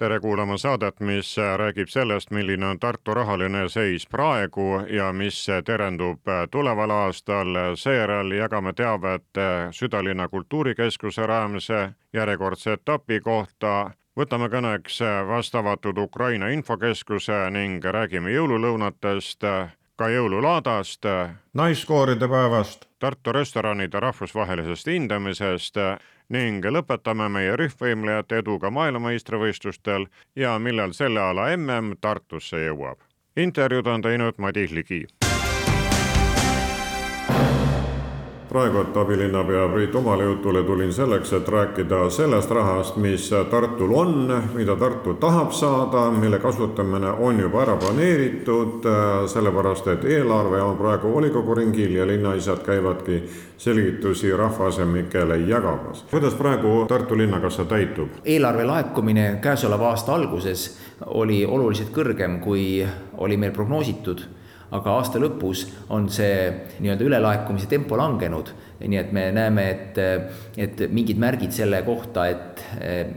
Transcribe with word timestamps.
Tere 0.00 0.20
kuulama 0.20 0.56
saadet, 0.56 1.00
mis 1.00 1.36
räägib 1.56 1.88
sellest, 1.88 2.30
milline 2.30 2.66
on 2.66 2.78
Tartu 2.80 3.14
rahaline 3.14 3.66
seis 3.68 4.06
praegu 4.08 4.80
ja 4.88 5.12
mis 5.12 5.46
terendub 5.64 6.30
tuleval 6.50 6.90
aastal. 6.90 7.58
seejärel 7.74 8.32
jagame 8.32 8.72
teavet 8.72 9.40
südalinna 9.70 10.28
kultuurikeskuse 10.28 11.26
rajamise 11.26 11.92
järjekordse 12.12 12.72
etapi 12.72 13.20
kohta 13.20 13.90
võtame 14.16 14.48
kõneks 14.48 15.02
vastavatud 15.28 15.98
Ukraina 15.98 16.48
infokeskuse 16.48 17.50
ning 17.50 17.84
räägime 17.84 18.32
jõululõunatest, 18.32 19.44
ka 19.96 20.08
jõululaadast, 20.08 21.04
naiskooride 21.54 22.28
päevast, 22.28 22.88
Tartu 22.98 23.32
restoranide 23.32 24.00
rahvusvahelisest 24.00 24.86
hindamisest 24.86 25.76
ning 26.30 26.64
lõpetame 26.64 27.28
meie 27.28 27.56
rühmvõimlejate 27.60 28.42
eduga 28.44 28.70
maailmameistrivõistlustel 28.70 30.06
ja 30.36 30.58
millal 30.58 30.94
selle 30.96 31.20
ala 31.20 31.50
mm 31.56 31.96
Tartusse 32.00 32.66
jõuab. 32.66 32.98
intervjuud 33.36 33.86
on 33.86 34.02
teinud 34.02 34.38
Madis 34.38 34.70
Ligi 34.72 35.06
praegu, 38.50 38.78
abilinnapea 39.00 39.68
Priit 39.68 39.94
Omale 39.94 40.24
jutule 40.24 40.62
tulin 40.62 40.92
selleks, 40.92 41.32
et 41.32 41.48
rääkida 41.48 42.10
sellest 42.10 42.50
rahast, 42.50 42.96
mis 42.96 43.30
Tartul 43.50 43.92
on, 43.94 44.42
mida 44.54 44.76
Tartu 44.76 45.14
tahab 45.14 45.52
saada, 45.52 46.10
mille 46.10 46.38
kasutamine 46.38 47.10
on 47.10 47.40
juba 47.40 47.62
ära 47.62 47.76
planeeritud, 47.76 48.88
sellepärast 49.30 49.86
et 49.94 50.04
eelarve 50.04 50.62
on 50.62 50.76
praegu 50.76 51.12
volikogu 51.14 51.54
ringil 51.54 51.94
ja 51.94 52.06
linnaisad 52.06 52.64
käivadki 52.66 53.22
selgitusi 53.58 54.32
rahvaasemikele 54.36 55.38
jagamas. 55.38 56.04
kuidas 56.10 56.34
praegu 56.34 56.84
Tartu 56.88 57.18
linnakassa 57.18 57.64
täitub? 57.64 58.08
eelarve 58.24 58.64
laekumine 58.64 59.38
käesoleva 59.42 59.88
aasta 59.88 60.14
alguses 60.14 60.78
oli 61.06 61.46
oluliselt 61.46 61.94
kõrgem, 61.94 62.40
kui 62.40 62.86
oli 63.18 63.36
meil 63.36 63.52
prognoositud 63.52 64.26
aga 64.70 64.96
aasta 64.98 65.20
lõpus 65.22 65.66
on 65.90 66.08
see 66.12 66.48
nii-öelda 66.80 67.06
ülelaekumise 67.06 67.66
tempo 67.70 67.98
langenud. 67.98 68.54
nii 68.80 68.96
et 68.96 69.12
me 69.12 69.26
näeme, 69.32 69.66
et, 69.70 69.98
et 70.56 70.86
mingid 70.88 71.18
märgid 71.20 71.52
selle 71.52 71.82
kohta, 71.84 72.26
et, 72.28 72.64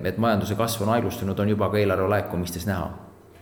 et 0.03 0.17
majanduse 0.17 0.57
kasv 0.59 0.83
on 0.83 0.91
aeglustunud, 0.97 1.39
on 1.39 1.49
juba 1.55 1.69
ka 1.71 1.79
eelarve 1.79 2.09
laekumistes 2.17 2.67
näha 2.67 2.91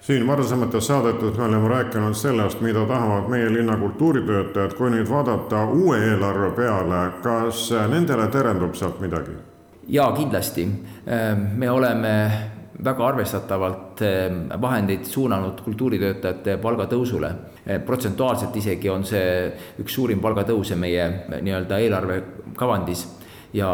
siin 0.02 0.28
varasemates 0.28 0.88
saadetes 0.88 1.38
me 1.38 1.44
oleme 1.46 1.68
rääkinud 1.70 2.14
sellest, 2.18 2.62
mida 2.62 2.86
tahavad 2.90 3.28
meie 3.30 3.54
linna 3.54 3.76
kultuuritöötajad, 3.78 4.74
kui 4.74 4.90
nüüd 4.90 5.10
vaadata 5.10 5.66
uue 5.66 6.00
eelarve 6.08 6.50
peale, 6.58 7.02
kas 7.22 7.68
nendele 7.90 8.26
terendub 8.34 8.74
sealt 8.74 9.00
midagi? 9.00 9.38
jaa, 9.88 10.12
kindlasti. 10.18 10.66
me 11.56 11.70
oleme 11.70 12.32
väga 12.84 13.08
arvestatavalt 13.08 14.02
eh, 14.02 14.36
vahendeid 14.62 15.06
suunanud 15.06 15.62
kultuuritöötajate 15.66 16.58
palgatõusule. 16.62 17.32
Eh, 17.66 17.82
protsentuaalselt 17.86 18.56
isegi 18.58 18.90
on 18.90 19.06
see 19.06 19.52
üks 19.82 19.98
suurim 19.98 20.22
palgatõuse 20.24 20.78
meie 20.80 21.04
eh, 21.06 21.42
nii-öelda 21.42 21.82
eelarve 21.82 22.22
kavandis 22.58 23.06
ja 23.54 23.68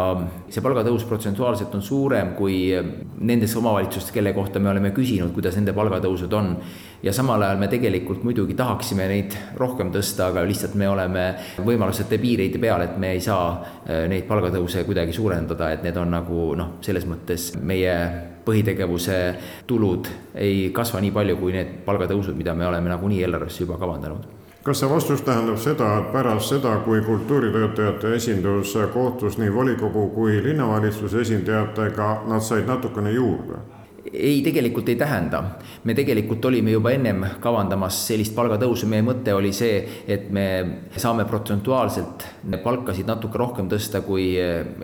see 0.49 0.63
palgatõus 0.65 1.05
protsentuaalselt 1.07 1.75
on 1.77 1.83
suurem 1.85 2.33
kui 2.37 2.71
nendes 3.19 3.53
omavalitsustes, 3.59 4.11
kelle 4.15 4.33
kohta 4.33 4.59
me 4.59 4.71
oleme 4.71 4.91
küsinud, 4.95 5.31
kuidas 5.35 5.55
nende 5.59 5.75
palgatõusud 5.77 6.33
on. 6.33 6.55
Ja 7.03 7.13
samal 7.13 7.41
ajal 7.41 7.59
me 7.61 7.67
tegelikult 7.71 8.23
muidugi 8.23 8.55
tahaksime 8.57 9.07
neid 9.09 9.35
rohkem 9.57 9.91
tõsta, 9.93 10.31
aga 10.31 10.43
lihtsalt 10.47 10.75
me 10.79 10.89
oleme 10.89 11.25
võimalusete 11.65 12.19
piiride 12.21 12.61
peal, 12.61 12.85
et 12.85 12.97
me 12.97 13.11
ei 13.15 13.21
saa 13.23 14.05
neid 14.09 14.25
palgatõuse 14.29 14.83
kuidagi 14.87 15.13
suurendada, 15.13 15.71
et 15.73 15.85
need 15.85 15.97
on 15.97 16.11
nagu 16.17 16.49
noh, 16.57 16.77
selles 16.85 17.05
mõttes 17.09 17.51
meie 17.61 17.93
põhitegevuse 18.47 19.19
tulud 19.67 20.09
ei 20.35 20.69
kasva 20.73 21.03
nii 21.03 21.13
palju 21.13 21.37
kui 21.37 21.53
need 21.55 21.79
palgatõusud, 21.85 22.37
mida 22.37 22.55
me 22.55 22.67
oleme 22.67 22.93
nagunii 22.93 23.23
eelarvesse 23.25 23.65
juba 23.65 23.79
kavandanud 23.81 24.35
kas 24.67 24.81
see 24.81 24.89
vastus 24.91 25.21
tähendab 25.23 25.55
seda, 25.63 25.85
et 26.01 26.09
pärast 26.11 26.51
seda, 26.51 26.73
kui 26.83 26.99
kultuuritöötajate 27.05 28.09
esindus 28.17 28.73
kohtus 28.93 29.37
nii 29.39 29.53
volikogu 29.55 30.09
kui 30.11 30.41
linnavalitsuse 30.43 31.21
esindajatega, 31.23 32.09
nad 32.27 32.43
said 32.43 32.67
natukene 32.67 33.15
juurde? 33.15 33.61
Ei, 34.13 34.41
tegelikult 34.41 34.89
ei 34.89 34.95
tähenda. 34.95 35.43
me 35.83 35.93
tegelikult 35.93 36.45
olime 36.45 36.71
juba 36.71 36.91
ennem 36.91 37.23
kavandamas 37.39 37.99
sellist 38.07 38.35
palgatõusu, 38.35 38.87
meie 38.87 39.01
mõte 39.01 39.33
oli 39.33 39.53
see, 39.53 40.03
et 40.07 40.29
me 40.31 40.47
saame 40.97 41.25
protsentuaalselt 41.25 42.25
palkasid 42.63 43.07
natuke 43.07 43.37
rohkem 43.37 43.69
tõsta 43.69 44.01
kui, 44.05 44.35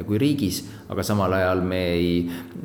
kui 0.05 0.17
riigis, 0.17 0.63
aga 0.89 1.03
samal 1.03 1.33
ajal 1.33 1.61
me 1.61 1.81
ei, 1.93 2.11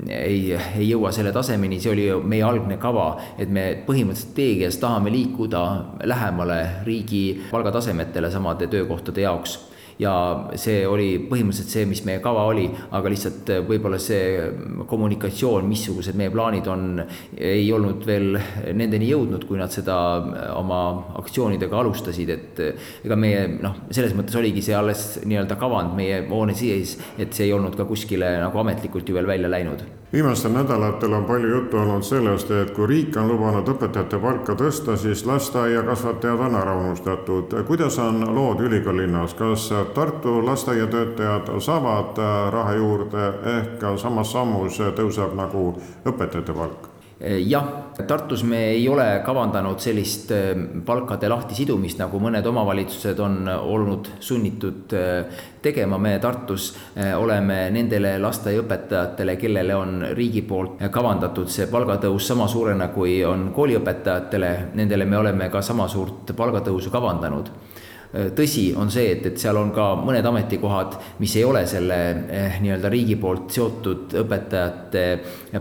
ei, 0.09 0.55
ei 0.55 0.89
jõua 0.89 1.13
selle 1.13 1.33
tasemeni, 1.33 1.81
see 1.81 1.93
oli 1.93 2.09
meie 2.25 2.47
algne 2.47 2.79
kava, 2.81 3.11
et 3.39 3.51
me 3.51 3.71
põhimõtteliselt 3.87 4.39
strateegias 4.39 4.77
tahame 4.79 5.11
liikuda 5.11 5.63
lähemale 6.05 6.85
riigi 6.85 7.43
palgatasemetele 7.51 8.31
samade 8.31 8.67
töökohtade 8.67 9.21
jaoks 9.21 9.68
ja 9.99 10.13
see 10.59 10.83
oli 10.87 11.09
põhimõtteliselt 11.29 11.73
see, 11.73 11.87
mis 11.91 12.03
meie 12.07 12.23
kava 12.25 12.45
oli, 12.49 12.67
aga 12.95 13.11
lihtsalt 13.13 13.53
äh, 13.53 13.63
võib-olla 13.67 13.99
see 14.03 14.85
kommunikatsioon, 14.89 15.67
missugused 15.69 16.19
meie 16.19 16.33
plaanid 16.35 16.69
on, 16.71 17.03
ei 17.35 17.67
olnud 17.75 18.07
veel 18.07 18.39
nendeni 18.79 19.11
jõudnud, 19.11 19.47
kui 19.49 19.59
nad 19.61 19.75
seda 19.75 19.99
äh, 20.19 20.49
oma 20.59 20.81
aktsioonidega 21.23 21.81
alustasid, 21.83 22.35
et 22.35 22.63
äh, 22.65 22.91
ega 23.07 23.19
meie 23.19 23.47
noh, 23.59 23.83
selles 23.91 24.15
mõttes 24.19 24.39
oligi 24.39 24.63
see 24.65 24.77
alles 24.79 25.07
nii-öelda 25.27 25.59
kavand 25.59 25.97
meie 25.99 26.23
hoone 26.31 26.55
sees, 26.59 26.97
et 27.19 27.35
see 27.35 27.49
ei 27.49 27.57
olnud 27.57 27.77
ka 27.79 27.89
kuskile 27.89 28.37
nagu 28.43 28.63
ametlikult 28.63 29.09
ju 29.09 29.19
veel 29.19 29.31
välja 29.31 29.51
läinud 29.51 29.83
viimastel 30.13 30.53
nädalatel 30.53 31.13
on 31.13 31.25
palju 31.25 31.49
juttu 31.49 31.77
olnud 31.77 32.03
sellest, 32.03 32.51
et 32.51 32.71
kui 32.71 32.87
riik 32.87 33.17
on 33.17 33.29
lubanud 33.29 33.69
õpetajate 33.69 34.21
palka 34.23 34.57
tõsta, 34.57 34.97
siis 34.97 35.25
lasteaiakasvatajad 35.27 36.41
on 36.49 36.57
ära 36.57 36.77
unustatud. 36.77 37.55
kuidas 37.67 37.99
on 37.99 38.25
lood 38.35 38.61
ülikoolilinnas, 38.61 39.35
kas 39.35 39.71
Tartu 39.95 40.47
lasteaiatöötajad 40.47 41.53
saavad 41.61 42.21
raha 42.51 42.75
juurde 42.75 43.33
ehk 43.57 43.89
samas 43.97 44.33
sammus 44.33 44.81
tõuseb 44.97 45.35
nagu 45.37 45.75
õpetajate 46.05 46.55
palk? 46.55 46.98
Jah, 47.21 47.67
Tartus 48.07 48.45
me 48.47 48.61
ei 48.71 48.89
ole 48.89 49.23
kavandanud 49.27 49.81
sellist 49.83 50.31
äh, 50.31 50.53
palkade 50.87 51.29
lahtisidumist, 51.29 51.99
nagu 51.99 52.21
mõned 52.23 52.47
omavalitsused 52.47 53.19
on 53.19 53.49
olnud 53.49 54.11
sunnitud 54.23 54.95
äh, 54.95 55.41
tegema, 55.63 55.99
me 55.99 56.15
Tartus 56.23 56.71
oleme 57.19 57.57
nendele 57.75 58.15
lasteaiaõpetajatele, 58.23 59.35
kellele 59.41 59.75
on 59.75 59.97
riigi 60.15 60.45
poolt 60.47 60.79
kavandatud 60.95 61.51
see 61.51 61.67
palgatõus 61.67 62.31
sama 62.31 62.47
suurena, 62.49 62.93
kui 62.95 63.19
on 63.27 63.49
kooliõpetajatele, 63.57 64.53
nendele 64.79 65.05
me 65.05 65.19
oleme 65.19 65.51
ka 65.51 65.63
sama 65.63 65.89
suurt 65.91 66.31
palgatõusu 66.39 66.95
kavandanud 66.95 67.51
tõsi 68.13 68.71
on 68.77 68.89
see, 68.91 69.11
et, 69.13 69.27
et 69.29 69.41
seal 69.41 69.57
on 69.61 69.71
ka 69.75 69.91
mõned 70.01 70.25
ametikohad, 70.25 70.97
mis 71.21 71.35
ei 71.37 71.45
ole 71.45 71.65
selle 71.69 71.99
eh, 72.33 72.57
nii-öelda 72.63 72.89
riigi 72.93 73.19
poolt 73.21 73.53
seotud 73.53 74.15
õpetajate 74.23 75.03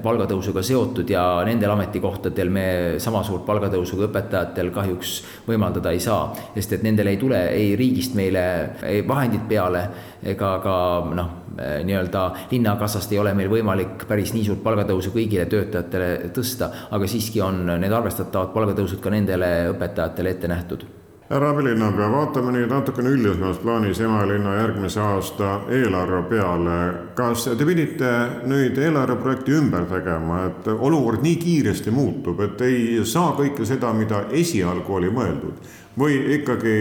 palgatõusuga 0.03 0.63
seotud 0.63 1.09
ja 1.11 1.25
nendel 1.47 1.73
ametikohtadel 1.75 2.51
me 2.53 2.67
sama 3.03 3.23
suurt 3.27 3.43
palgatõusu 3.47 3.97
kui 3.97 4.07
õpetajatel 4.07 4.71
kahjuks 4.75 5.17
võimaldada 5.47 5.91
ei 5.91 5.99
saa. 6.03 6.29
sest 6.55 6.77
et 6.77 6.85
nendel 6.87 7.11
ei 7.11 7.19
tule 7.19 7.41
ei 7.51 7.75
riigist 7.75 8.15
meile 8.15 8.43
ei 8.87 9.03
vahendid 9.07 9.43
peale 9.49 9.83
ega 10.23 10.51
ka 10.63 10.75
noh, 11.19 11.33
eh, 11.59 11.81
nii-öelda 11.83 12.23
linnakassast 12.51 13.11
ei 13.11 13.19
ole 13.19 13.33
meil 13.35 13.51
võimalik 13.51 14.07
päris 14.07 14.31
nii 14.33 14.45
suurt 14.47 14.63
palgatõusu 14.63 15.11
kõigile 15.11 15.50
töötajatele 15.51 16.31
tõsta, 16.31 16.71
aga 16.91 17.11
siiski 17.11 17.43
on 17.43 17.65
need 17.75 17.91
arvestatavad 17.91 18.55
palgatõusud 18.55 19.03
ka 19.03 19.11
nendele 19.11 19.51
õpetajatele 19.73 20.33
ette 20.38 20.47
nähtud 20.47 20.88
härra 21.29 21.50
abilinnapea, 21.50 22.07
vaatame 22.12 22.53
nüüd 22.56 22.71
natukene 22.71 23.12
üldisemas 23.12 23.57
plaanis 23.59 24.00
Emalinna 24.00 24.53
järgmise 24.62 25.01
aasta 25.03 25.50
eelarve 25.75 26.21
peale. 26.29 26.77
kas 27.15 27.44
te 27.50 27.65
pidite 27.65 28.12
nüüd 28.47 28.77
eelarveprojekti 28.77 29.51
ümber 29.59 29.89
tegema, 29.91 30.45
et 30.47 30.68
olukord 30.68 31.24
nii 31.24 31.35
kiiresti 31.41 31.91
muutub, 31.91 32.39
et 32.45 32.62
ei 32.62 33.01
saa 33.03 33.33
kõike 33.35 33.65
seda, 33.65 33.91
mida 33.94 34.24
esialgu 34.31 35.00
oli 35.01 35.12
mõeldud 35.12 35.68
või 36.00 36.19
ikkagi 36.38 36.77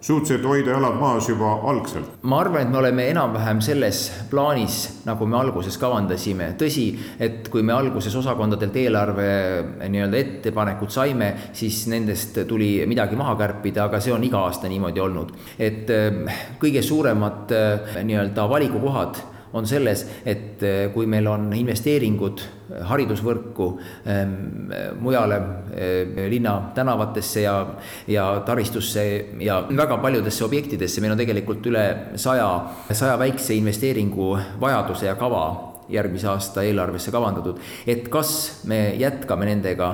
suutsid 0.00 0.44
hoida 0.46 0.74
jalad 0.76 0.98
maas 1.00 1.26
juba 1.28 1.56
algselt? 1.70 2.18
ma 2.22 2.40
arvan, 2.42 2.62
et 2.62 2.70
me 2.70 2.78
oleme 2.78 3.06
enam-vähem 3.10 3.60
selles 3.64 4.02
plaanis, 4.30 4.78
nagu 5.06 5.26
me 5.26 5.38
alguses 5.38 5.78
kavandasime, 5.80 6.52
tõsi, 6.60 6.86
et 7.18 7.48
kui 7.50 7.64
me 7.66 7.74
alguses 7.74 8.14
osakondadelt 8.20 8.76
eelarve 8.78 9.30
nii-öelda 9.88 10.20
ettepanekud 10.22 10.92
saime, 10.94 11.32
siis 11.52 11.84
nendest 11.90 12.42
tuli 12.48 12.76
midagi 12.86 13.18
maha 13.18 13.34
kärpida, 13.40 13.88
aga 13.88 14.02
see 14.02 14.14
on 14.14 14.26
iga 14.26 14.44
aasta 14.46 14.70
niimoodi 14.70 15.02
olnud. 15.02 15.34
et 15.58 15.90
eh, 15.90 16.38
kõige 16.60 16.82
suuremad 16.82 17.56
eh, 17.56 17.98
nii-öelda 18.04 18.48
valikukohad 18.50 19.24
on 19.52 19.66
selles, 19.66 20.04
et 20.26 20.62
kui 20.94 21.06
meil 21.06 21.26
on 21.30 21.48
investeeringud 21.56 22.42
haridusvõrku, 22.88 23.68
mujale 25.00 25.38
linna 26.28 26.52
tänavatesse 26.76 27.46
ja, 27.46 27.54
ja 28.10 28.26
taristusse 28.46 29.04
ja 29.40 29.62
väga 29.70 29.96
paljudesse 30.02 30.44
objektidesse, 30.44 31.00
meil 31.00 31.16
on 31.16 31.22
tegelikult 31.22 31.64
üle 31.70 31.86
saja, 32.20 32.50
saja 32.92 33.16
väikse 33.20 33.56
investeeringu 33.56 34.34
vajaduse 34.60 35.08
ja 35.08 35.16
kava 35.16 35.46
järgmise 35.88 36.28
aasta 36.28 36.62
eelarvesse 36.62 37.12
kavandatud, 37.14 37.58
et 37.86 38.08
kas 38.12 38.62
me 38.68 38.94
jätkame 38.98 39.48
nendega 39.48 39.90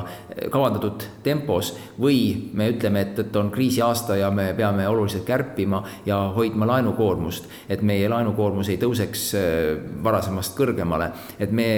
kavandatud 0.53 1.05
tempos 1.23 1.73
või 2.01 2.51
me 2.53 2.69
ütleme, 2.73 3.05
et, 3.07 3.19
et 3.25 3.37
on 3.37 3.51
kriisiaasta 3.55 4.17
ja 4.19 4.31
me 4.35 4.51
peame 4.57 4.87
oluliselt 4.89 5.25
kärpima 5.29 5.83
ja 6.07 6.19
hoidma 6.37 6.67
laenukoormust, 6.69 7.49
et 7.69 7.83
meie 7.83 8.09
laenukoormus 8.11 8.71
ei 8.73 8.81
tõuseks 8.81 9.25
äh, 9.39 9.45
varasemast 10.05 10.57
kõrgemale, 10.59 11.11
et 11.39 11.53
me 11.53 11.69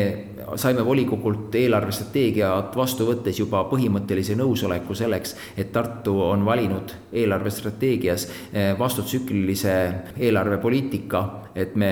saime 0.57 0.85
volikogult 0.87 1.55
eelarvestrateegiat 1.59 2.77
vastu 2.77 3.09
võttes 3.09 3.41
juba 3.41 3.65
põhimõttelise 3.71 4.37
nõusoleku 4.39 4.95
selleks, 4.97 5.37
et 5.57 5.73
Tartu 5.77 6.17
on 6.23 6.45
valinud 6.47 6.95
eelarvestrateegias 7.13 8.29
äh, 8.29 8.73
vastutsüklilise 8.79 9.77
eelarvepoliitika, 10.17 11.46
et 11.57 11.75
me 11.77 11.91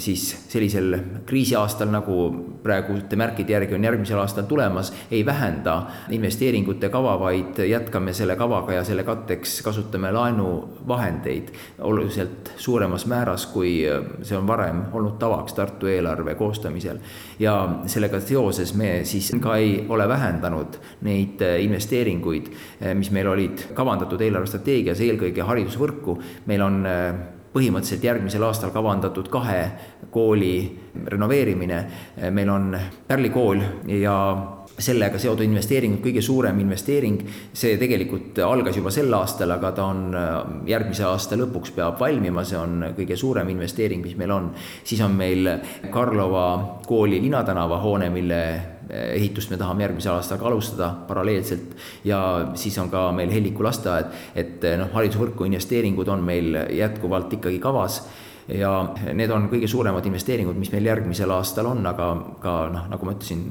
siis 0.00 0.24
sellisel 0.48 0.96
kriisiaastal, 1.26 1.90
nagu 1.92 2.16
praeguste 2.62 3.16
märkide 3.20 3.52
järgi 3.52 3.76
on 3.76 3.84
järgmisel 3.84 4.18
aastal 4.18 4.48
tulemas, 4.48 4.92
ei 5.10 5.24
vähenda 5.26 5.76
investeeringute 6.14 6.88
kava, 6.88 7.18
vaid 7.20 7.60
jätkame 7.68 8.14
selle 8.16 8.36
kavaga 8.40 8.78
ja 8.78 8.84
selle 8.84 9.04
katteks 9.04 9.60
kasutame 9.62 10.12
laenuvahendeid 10.12 11.52
oluliselt 11.84 12.52
suuremas 12.56 13.06
määras, 13.06 13.46
kui 13.52 13.76
see 14.22 14.38
on 14.38 14.48
varem 14.48 14.86
olnud 14.92 15.18
tavaks 15.20 15.54
Tartu 15.54 15.86
eelarve 15.86 16.34
koostamisel. 16.34 16.98
ja 17.38 17.54
sellega 17.86 18.20
seoses 18.20 18.74
me 18.74 19.04
siis 19.04 19.32
ka 19.40 19.56
ei 19.56 19.86
ole 19.88 20.08
vähendanud 20.08 20.80
neid 21.02 21.42
investeeringuid, 21.60 22.50
mis 22.94 23.10
meil 23.10 23.28
olid 23.28 23.68
kavandatud 23.74 24.20
eelarvestrateegias, 24.20 25.00
eelkõige 25.00 25.42
haridusvõrku, 25.42 26.18
meil 26.46 26.62
on 26.62 26.86
põhimõtteliselt 27.54 28.04
järgmisel 28.04 28.42
aastal 28.46 28.74
kavandatud 28.74 29.30
kahe 29.32 29.62
kooli 30.10 30.56
renoveerimine, 31.06 31.78
meil 32.34 32.50
on 32.50 32.74
Pärli 33.06 33.30
kool 33.34 33.62
ja 33.90 34.16
sellega 34.78 35.18
seotud 35.22 35.46
investeeringud, 35.46 36.00
kõige 36.02 36.22
suurem 36.24 36.58
investeering, 36.64 37.20
see 37.54 37.76
tegelikult 37.78 38.40
algas 38.42 38.78
juba 38.80 38.90
sel 38.94 39.12
aastal, 39.14 39.54
aga 39.54 39.70
ta 39.76 39.86
on 39.86 40.16
järgmise 40.66 41.06
aasta 41.06 41.38
lõpuks 41.38 41.74
peab 41.76 42.00
valmima, 42.00 42.42
see 42.46 42.58
on 42.58 42.88
kõige 42.96 43.18
suurem 43.18 43.54
investeering, 43.54 44.02
mis 44.02 44.18
meil 44.18 44.34
on. 44.34 44.50
siis 44.84 45.00
on 45.06 45.14
meil 45.14 45.50
Karlova 45.94 46.80
kooli 46.86 47.20
Linatänava 47.22 47.78
hoone, 47.82 48.10
mille 48.10 48.40
ehitust 48.90 49.50
me 49.50 49.60
tahame 49.60 49.86
järgmisel 49.86 50.14
aastal 50.16 50.40
ka 50.40 50.50
alustada 50.50 50.90
paralleelselt. 51.08 51.76
Ja 52.04 52.20
siis 52.54 52.78
on 52.78 52.90
ka 52.90 53.10
meil 53.12 53.32
Helliku 53.32 53.64
lasteaed, 53.64 54.12
et 54.34 54.68
noh, 54.80 54.92
haridusvõrku 54.94 55.48
investeeringud 55.48 56.08
on 56.08 56.22
meil 56.24 56.60
jätkuvalt 56.74 57.32
ikkagi 57.38 57.58
kavas. 57.62 58.02
Ja 58.44 58.68
need 59.16 59.30
on 59.32 59.46
kõige 59.48 59.64
suuremad 59.72 60.04
investeeringud, 60.04 60.58
mis 60.60 60.68
meil 60.68 60.84
järgmisel 60.84 61.30
aastal 61.32 61.70
on, 61.70 61.78
aga 61.88 62.10
ka 62.42 62.52
noh, 62.74 62.82
nagu 62.92 63.06
ma 63.08 63.14
ütlesin, 63.14 63.46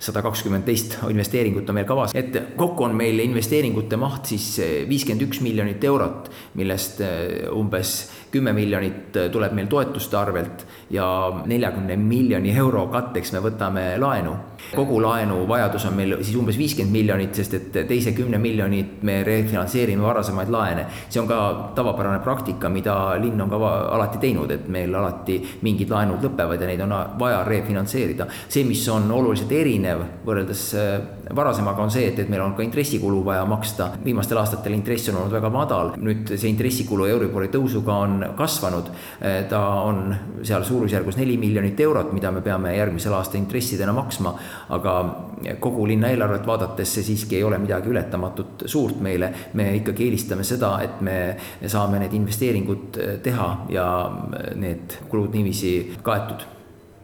sada 0.00 0.22
kakskümmend 0.24 0.64
teist 0.64 0.96
investeeringut 1.04 1.68
on 1.68 1.76
meil 1.76 1.88
kavas, 1.88 2.14
et 2.16 2.32
kokku 2.56 2.86
on 2.86 2.96
meil 2.96 3.20
investeeringute 3.26 3.98
maht 4.00 4.32
siis 4.32 4.54
viiskümmend 4.88 5.26
üks 5.26 5.42
miljonit 5.44 5.84
eurot, 5.84 6.32
millest 6.56 7.04
umbes 7.52 7.92
kümme 8.32 8.56
miljonit 8.56 9.20
tuleb 9.32 9.52
meil 9.52 9.68
toetuste 9.68 10.16
arvelt 10.16 10.64
ja 10.96 11.04
neljakümne 11.44 12.00
miljoni 12.00 12.56
euro 12.56 12.86
katteks 12.92 13.36
me 13.36 13.44
võtame 13.44 13.90
laenu. 14.00 14.32
Kogu 14.74 15.00
laenuvajadus 15.02 15.86
on 15.88 15.96
meil 15.96 16.16
siis 16.22 16.36
umbes 16.36 16.58
viiskümmend 16.58 16.92
miljonit, 16.92 17.34
sest 17.38 17.54
et 17.58 17.78
teise 17.88 18.12
kümne 18.16 18.38
miljonit 18.42 19.02
me 19.06 19.20
refinantseerime 19.26 20.02
varasemaid 20.02 20.50
laene. 20.52 20.86
see 21.08 21.20
on 21.20 21.28
ka 21.28 21.72
tavapärane 21.74 22.18
praktika, 22.24 22.68
mida 22.68 22.94
linn 23.20 23.40
on 23.40 23.50
ka 23.50 23.56
alati 23.96 24.18
teinud, 24.18 24.50
et 24.50 24.68
meil 24.68 24.94
alati 24.94 25.40
mingid 25.62 25.90
laenud 25.90 26.24
lõpevad 26.24 26.60
ja 26.60 26.66
neid 26.66 26.80
on 26.84 26.94
vaja 27.18 27.44
refinantseerida. 27.44 28.26
see, 28.48 28.64
mis 28.64 28.88
on 28.88 29.10
oluliselt 29.10 29.52
erinev 29.52 30.04
võrreldes 30.26 30.64
äh, 30.74 31.00
varasemaga, 31.34 31.82
on 31.82 31.90
see, 31.90 32.08
et, 32.08 32.18
et 32.18 32.28
meil 32.28 32.42
on 32.42 32.54
ka 32.56 32.62
intressikulu 32.62 33.22
vaja 33.24 33.44
maksta. 33.44 33.90
viimastel 34.04 34.38
aastatel 34.38 34.76
intress 34.76 35.08
on 35.08 35.22
olnud 35.22 35.32
väga 35.32 35.50
madal, 35.52 35.92
nüüd 35.96 36.34
see 36.34 36.50
intressikulu 36.50 37.06
Euribori 37.08 37.48
tõusuga 37.52 37.98
on 38.04 38.24
kasvanud. 38.36 38.90
ta 39.48 39.60
on 39.82 40.14
seal 40.42 40.64
suurusjärgus 40.64 41.16
neli 41.16 41.36
miljonit 41.40 41.80
eurot, 41.80 42.12
mida 42.12 42.30
me 42.32 42.40
peame 42.44 42.74
järgmisel 42.76 43.14
aastal 43.14 43.40
intressidena 43.40 43.92
maksma. 43.92 44.34
Aga 44.68 44.94
kogu 45.60 45.86
linna 45.88 46.10
eelarvet 46.12 46.46
vaadates 46.46 46.94
see 46.94 47.06
siiski 47.06 47.38
ei 47.38 47.44
ole 47.44 47.58
midagi 47.58 47.88
ületamatut 47.88 48.66
suurt 48.66 49.00
meile. 49.00 49.32
me 49.54 49.70
ikkagi 49.76 50.04
eelistame 50.04 50.44
seda, 50.44 50.78
et 50.82 51.00
me 51.00 51.36
saame 51.66 51.98
need 51.98 52.14
investeeringud 52.14 53.00
teha 53.22 53.48
ja 53.68 53.88
need 54.54 55.00
kulud 55.08 55.34
niiviisi 55.34 55.74
kaetud 56.02 56.46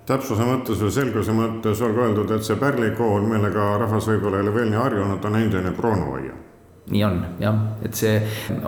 täpsuse 0.07 0.45
mõttes 0.45 0.81
või 0.85 0.93
selguse 0.93 1.33
mõttes 1.33 1.81
olgu 1.81 2.03
öeldud, 2.05 2.31
et 2.37 2.45
see 2.45 2.61
Pärli 2.61 2.91
kool, 2.99 3.25
millega 3.29 3.75
rahvas 3.81 4.09
võib-olla 4.11 4.41
ei 4.41 4.45
ole 4.45 4.55
veel 4.55 4.73
nii 4.73 4.83
harjunud, 4.83 5.25
on 5.25 5.39
endine 5.41 5.73
Kroonhoia 5.79 6.44
nii 6.91 7.05
on 7.05 7.21
jah, 7.41 7.61
et 7.85 7.97
see 7.97 8.19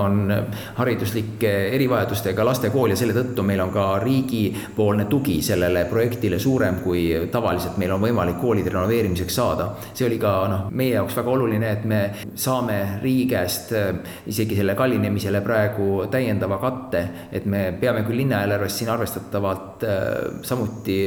on 0.00 0.30
hariduslike 0.78 1.50
erivajadustega 1.76 2.44
laste 2.48 2.70
kool 2.72 2.94
ja 2.94 2.96
selle 2.96 3.12
tõttu 3.12 3.44
meil 3.44 3.60
on 3.60 3.72
ka 3.74 3.84
riigipoolne 4.00 5.04
tugi 5.10 5.36
sellele 5.44 5.84
projektile 5.90 6.38
suurem, 6.40 6.80
kui 6.84 7.10
tavaliselt 7.32 7.76
meil 7.76 7.92
on 7.92 8.00
võimalik 8.00 8.40
koolide 8.40 8.72
renoveerimiseks 8.72 9.36
saada. 9.36 9.68
see 9.92 10.06
oli 10.08 10.18
ka 10.22 10.32
noh, 10.48 10.64
meie 10.72 10.94
jaoks 10.94 11.16
väga 11.20 11.34
oluline, 11.34 11.72
et 11.76 11.84
me 11.84 12.00
saame 12.34 12.78
riigi 13.02 13.26
käest 13.34 13.74
äh, 13.76 13.92
isegi 14.32 14.56
selle 14.56 14.74
kallinemisele 14.74 15.42
praegu 15.44 16.06
täiendava 16.10 16.56
katte, 16.62 17.04
et 17.32 17.44
me 17.44 17.68
peame 17.80 18.06
küll 18.06 18.22
linnaeelarvest 18.24 18.80
siin 18.80 18.94
arvestatavalt 18.96 19.84
äh, 19.84 20.40
samuti 20.42 20.98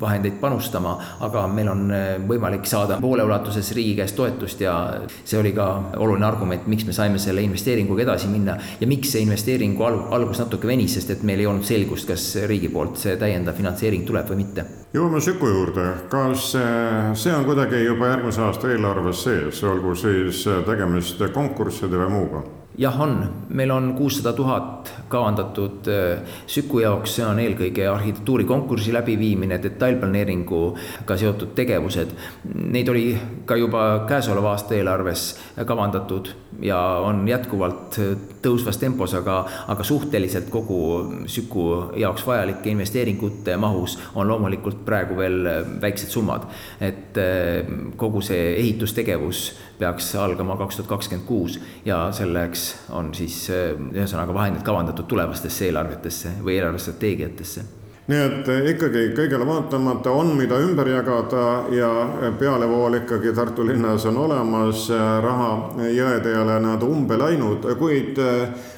vahendeid 0.00 0.38
panustama, 0.40 0.96
aga 1.24 1.46
meil 1.50 1.70
on 1.72 1.84
äh, 1.94 2.06
võimalik 2.28 2.66
saada 2.68 2.98
poole 3.00 3.24
ulatuses 3.26 3.72
riigi 3.76 3.96
käest 3.98 4.16
toetust 4.16 4.60
ja 4.64 4.74
see 5.18 5.38
oli 5.40 5.52
ka 5.56 5.68
oluline 5.96 6.26
argument, 6.26 6.66
miks 6.70 6.86
me 6.88 6.96
saime 6.96 7.20
selle 7.22 7.42
investeeringuga 7.46 8.04
edasi 8.06 8.30
minna 8.32 8.58
ja 8.80 8.90
miks 8.90 9.14
see 9.14 9.24
investeeringu 9.26 9.84
alg-, 9.84 10.06
algus 10.14 10.42
natuke 10.42 10.70
venis, 10.70 10.98
sest 10.98 11.16
et 11.16 11.24
meil 11.26 11.42
ei 11.42 11.48
olnud 11.50 11.66
selgust, 11.66 12.08
kas 12.08 12.28
riigi 12.50 12.70
poolt 12.72 13.00
see 13.00 13.16
täiendav 13.20 13.56
finantseering 13.58 14.06
tuleb 14.08 14.30
või 14.32 14.42
mitte. 14.44 14.66
jõuame 14.94 15.20
Süku 15.24 15.50
juurde, 15.50 15.88
kas 16.12 16.52
äh, 16.58 17.10
see 17.18 17.34
on 17.34 17.48
kuidagi 17.48 17.84
juba 17.84 18.12
järgmise 18.14 18.44
aasta 18.46 18.72
eelarves 18.72 19.26
sees, 19.26 19.64
olgu 19.64 19.96
siis 19.98 20.46
äh, 20.48 20.62
tegemist 20.66 21.22
konkursside 21.34 22.04
või 22.04 22.14
muuga? 22.18 22.46
Jah, 22.78 23.00
on, 23.00 23.34
meil 23.48 23.70
on 23.70 23.94
kuussada 23.94 24.32
tuhat 24.32 24.92
kavandatud 25.08 25.88
äh, 25.88 26.18
Süku 26.46 26.78
jaoks, 26.80 27.16
see 27.16 27.26
on 27.26 27.40
eelkõige 27.42 27.88
arhitektuurikonkursi 27.90 28.92
läbiviimine, 28.94 29.58
detailplaneeringuga 29.62 31.16
seotud 31.18 31.54
tegevused. 31.58 32.12
Neid 32.54 32.88
oli 32.92 33.06
ka 33.48 33.56
juba 33.58 33.84
käesoleva 34.08 34.54
aasta 34.54 34.76
eelarves 34.78 35.28
kavandatud 35.66 36.30
ja 36.62 36.78
on 37.02 37.24
jätkuvalt 37.28 37.98
tõusvas 38.42 38.78
tempos, 38.78 39.14
aga, 39.18 39.40
aga 39.68 39.84
suhteliselt 39.84 40.50
kogu 40.50 40.78
Süku 41.26 41.68
jaoks 41.98 42.26
vajalike 42.26 42.70
investeeringute 42.70 43.56
mahus 43.56 43.98
on 44.14 44.28
loomulikult 44.28 44.84
praegu 44.86 45.18
veel 45.18 45.42
väiksed 45.82 46.14
summad. 46.14 46.46
et 46.80 47.18
äh, 47.18 47.66
kogu 47.96 48.20
see 48.22 48.54
ehitustegevus 48.60 49.67
peaks 49.78 50.14
algama 50.18 50.56
kaks 50.58 50.76
tuhat 50.76 50.88
kakskümmend 50.88 51.26
kuus 51.28 51.58
ja 51.84 52.08
selleks 52.12 52.68
on 52.90 53.12
siis 53.14 53.40
ühesõnaga 53.50 54.34
vahendid 54.34 54.64
kavandatud 54.66 55.06
tulevastesse 55.10 55.68
eelarvetesse 55.68 56.38
või 56.42 56.58
eelarvestrateegiatesse 56.58 57.64
nii 58.08 58.20
et 58.24 58.46
ikkagi 58.72 59.02
kõigele 59.16 59.44
vaatamata 59.44 60.12
on, 60.16 60.30
mida 60.38 60.56
ümber 60.64 60.88
jagada 60.88 61.42
ja 61.74 61.90
pealevool 62.40 62.96
ikkagi 63.02 63.34
Tartu 63.36 63.66
linnas 63.68 64.06
on 64.08 64.16
olemas, 64.22 64.86
raha 65.24 65.50
jõed 65.92 66.28
ei 66.30 66.38
ole 66.40 66.56
nad 66.64 66.86
umbe 66.86 67.18
läinud, 67.20 67.68
kuid 67.78 68.16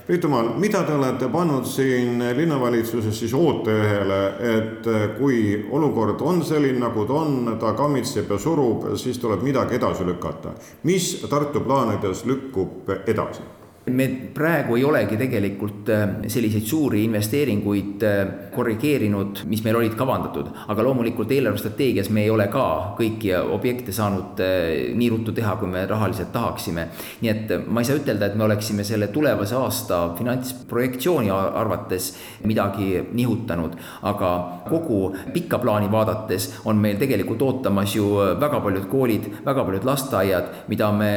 Priit 0.07 0.27
Umal, 0.27 0.51
mida 0.59 0.83
te 0.83 0.97
olete 0.99 1.29
pannud 1.31 1.69
siin 1.71 2.19
linnavalitsuses 2.37 3.23
siis 3.23 3.35
ooteühele, 3.39 4.21
et 4.57 4.91
kui 5.21 5.61
olukord 5.71 6.27
on 6.27 6.43
selline, 6.43 6.81
nagu 6.83 7.07
ta 7.07 7.21
on, 7.23 7.55
ta 7.63 7.77
kammitseb 7.79 8.35
ja 8.35 8.41
surub, 8.43 8.91
siis 8.99 9.23
tuleb 9.23 9.47
midagi 9.47 9.79
edasi 9.79 10.07
lükata. 10.11 10.57
mis 10.83 11.13
Tartu 11.31 11.63
plaanides 11.63 12.27
lükkub 12.27 12.91
edasi? 13.07 13.60
Me 13.97 14.07
praegu 14.35 14.77
ei 14.79 14.85
olegi 14.85 15.17
tegelikult 15.21 15.89
äh, 15.93 16.05
selliseid 16.31 16.67
suuri 16.67 17.03
investeeringuid 17.07 18.05
äh, 18.07 18.21
korrigeerinud, 18.55 19.45
mis 19.51 19.63
meil 19.65 19.79
olid 19.81 19.95
kavandatud, 19.99 20.51
aga 20.73 20.85
loomulikult 20.85 21.31
eelarvestrateegias 21.35 22.11
me 22.15 22.25
ei 22.25 22.31
ole 22.33 22.47
ka 22.53 22.65
kõiki 22.99 23.33
objekte 23.41 23.95
saanud 23.95 24.41
äh, 24.45 24.91
nii 24.97 25.11
ruttu 25.13 25.35
teha, 25.37 25.57
kui 25.61 25.71
me 25.71 25.85
rahaliselt 25.91 26.33
tahaksime. 26.35 26.87
nii 27.21 27.31
et 27.31 27.55
ma 27.67 27.83
ei 27.83 27.89
saa 27.89 27.99
ütelda, 28.01 28.31
et 28.31 28.39
me 28.39 28.47
oleksime 28.47 28.85
selle 28.87 29.11
tulevase 29.13 29.57
aasta 29.59 30.01
finantsprojektsiooni 30.19 31.31
arvates 31.31 32.13
midagi 32.47 33.05
nihutanud, 33.13 33.77
aga 34.09 34.31
kogu 34.69 35.15
pikka 35.35 35.59
plaani 35.63 35.91
vaadates 35.93 36.51
on 36.65 36.81
meil 36.81 36.99
tegelikult 37.01 37.43
ootamas 37.43 37.95
ju 37.97 38.11
väga 38.41 38.61
paljud 38.61 38.87
koolid, 38.91 39.29
väga 39.45 39.65
paljud 39.67 39.87
lasteaiad, 39.89 40.53
mida 40.69 40.91
me 40.95 41.13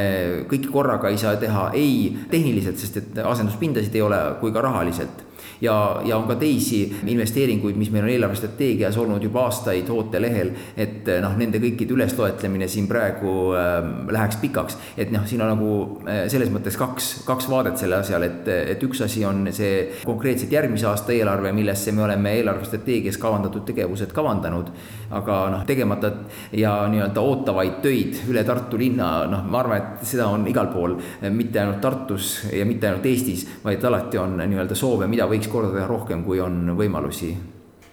kõiki 0.50 0.72
korraga 0.74 1.12
ei 1.12 1.20
saa 1.22 1.36
teha 1.40 1.70
ei 1.78 2.14
tehniliselt, 2.32 2.63
sest 2.72 2.98
et 3.02 3.22
asenduspindasid 3.24 3.96
ei 3.96 4.02
ole, 4.06 4.20
kui 4.40 4.54
ka 4.56 4.64
rahaliselt 4.64 5.24
ja, 5.62 6.02
ja 6.06 6.18
on 6.18 6.28
ka 6.28 6.36
teisi 6.40 6.84
investeeringuid, 7.08 7.78
mis 7.80 7.92
meil 7.94 8.08
on 8.08 8.12
eelarvestrateegias 8.14 8.98
olnud 9.02 9.24
juba 9.24 9.46
aastaid 9.48 9.90
ootelehel, 9.94 10.52
et 10.78 11.08
eh, 11.08 11.20
noh, 11.24 11.36
nende 11.40 11.62
kõikide 11.64 11.96
ülesloetlemine 11.96 12.68
siin 12.72 12.88
praegu 12.90 13.54
äh, 13.58 13.80
läheks 14.14 14.40
pikaks. 14.42 14.78
et 14.98 15.12
noh, 15.14 15.26
siin 15.30 15.42
on 15.44 15.54
nagu 15.54 15.72
äh, 16.08 16.24
selles 16.32 16.52
mõttes 16.54 16.78
kaks, 16.80 17.12
kaks 17.28 17.50
vaadet 17.52 17.80
selle 17.82 18.00
asjal, 18.02 18.26
et, 18.28 18.48
et 18.76 18.84
üks 18.84 19.04
asi 19.06 19.24
on 19.28 19.48
see 19.56 20.02
konkreetselt 20.04 20.52
järgmise 20.52 20.88
aasta 20.90 21.16
eelarve, 21.16 21.54
millesse 21.56 21.92
me 21.96 22.06
oleme 22.08 22.36
eelarvestrateegias 22.40 23.20
kavandatud 23.22 23.66
tegevused 23.68 24.14
kavandanud, 24.16 24.72
aga 25.14 25.40
noh, 25.54 25.66
tegemata 25.70 26.14
ja 26.58 26.76
nii-öelda 26.92 27.24
ootavaid 27.24 27.80
töid 27.84 28.24
üle 28.30 28.44
Tartu 28.44 28.78
linna, 28.78 29.24
noh, 29.32 29.46
ma 29.48 29.62
arvan, 29.62 29.80
et 29.80 30.08
seda 30.08 30.28
on 30.32 30.44
igal 30.50 30.68
pool, 30.74 30.98
mitte 31.32 31.62
ainult 31.62 31.80
Tartus 31.84 32.34
ja 32.52 32.66
mitte 32.68 32.90
ainult 32.90 33.06
Eestis, 33.08 33.46
vaid 33.64 33.84
alati 33.88 34.20
on 34.20 34.38
nii-öelda 34.42 34.76
soove, 34.78 35.08
mida 35.12 35.28
võiks 35.34 35.52
korda 35.52 35.74
teha 35.76 35.90
rohkem, 35.90 36.24
kui 36.28 36.40
on 36.44 36.76
võimalusi 36.78 37.34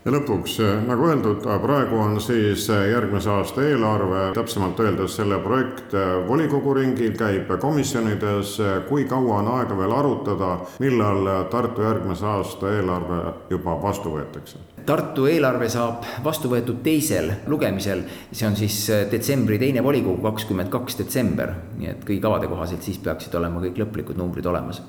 ja 0.04 0.12
lõpuks, 0.14 0.56
nagu 0.88 1.09
öeldud, 1.11 1.44
praegu 1.62 1.99
on 2.00 2.16
siis 2.25 2.66
järgmise 2.68 3.30
aasta 3.30 3.64
eelarve, 3.68 4.30
täpsemalt 4.37 4.80
öeldes 4.80 5.16
selle 5.18 5.38
projekt 5.44 5.94
volikogu 6.28 6.75
ringil 6.78 7.12
käib 7.18 7.52
komisjonides. 7.61 8.56
kui 8.88 9.04
kaua 9.04 9.40
on 9.42 9.49
aega 9.59 9.76
veel 9.76 9.92
arutada, 9.92 10.56
millal 10.80 11.28
Tartu 11.50 11.82
järgmise 11.82 12.26
aasta 12.26 12.73
eelarve 12.73 13.20
juba 13.50 13.76
vastu 13.82 14.14
võetakse? 14.16 14.59
Tartu 14.87 15.26
eelarve 15.28 15.68
saab 15.68 16.06
vastu 16.25 16.49
võetud 16.49 16.80
teisel 16.82 17.30
lugemisel, 17.47 18.02
see 18.32 18.47
on 18.49 18.56
siis 18.56 18.87
detsembri 19.11 19.59
teine 19.59 19.85
volikogu, 19.85 20.23
kakskümmend 20.25 20.73
kaks 20.73 20.97
detsember, 21.02 21.52
nii 21.76 21.92
et 21.92 22.06
kõigi 22.06 22.23
kavade 22.25 22.49
kohaselt 22.49 22.82
siis 22.82 22.99
peaksid 23.04 23.35
olema 23.37 23.61
kõik 23.61 23.85
lõplikud 23.85 24.16
numbrid 24.16 24.47
olemas. 24.47 24.80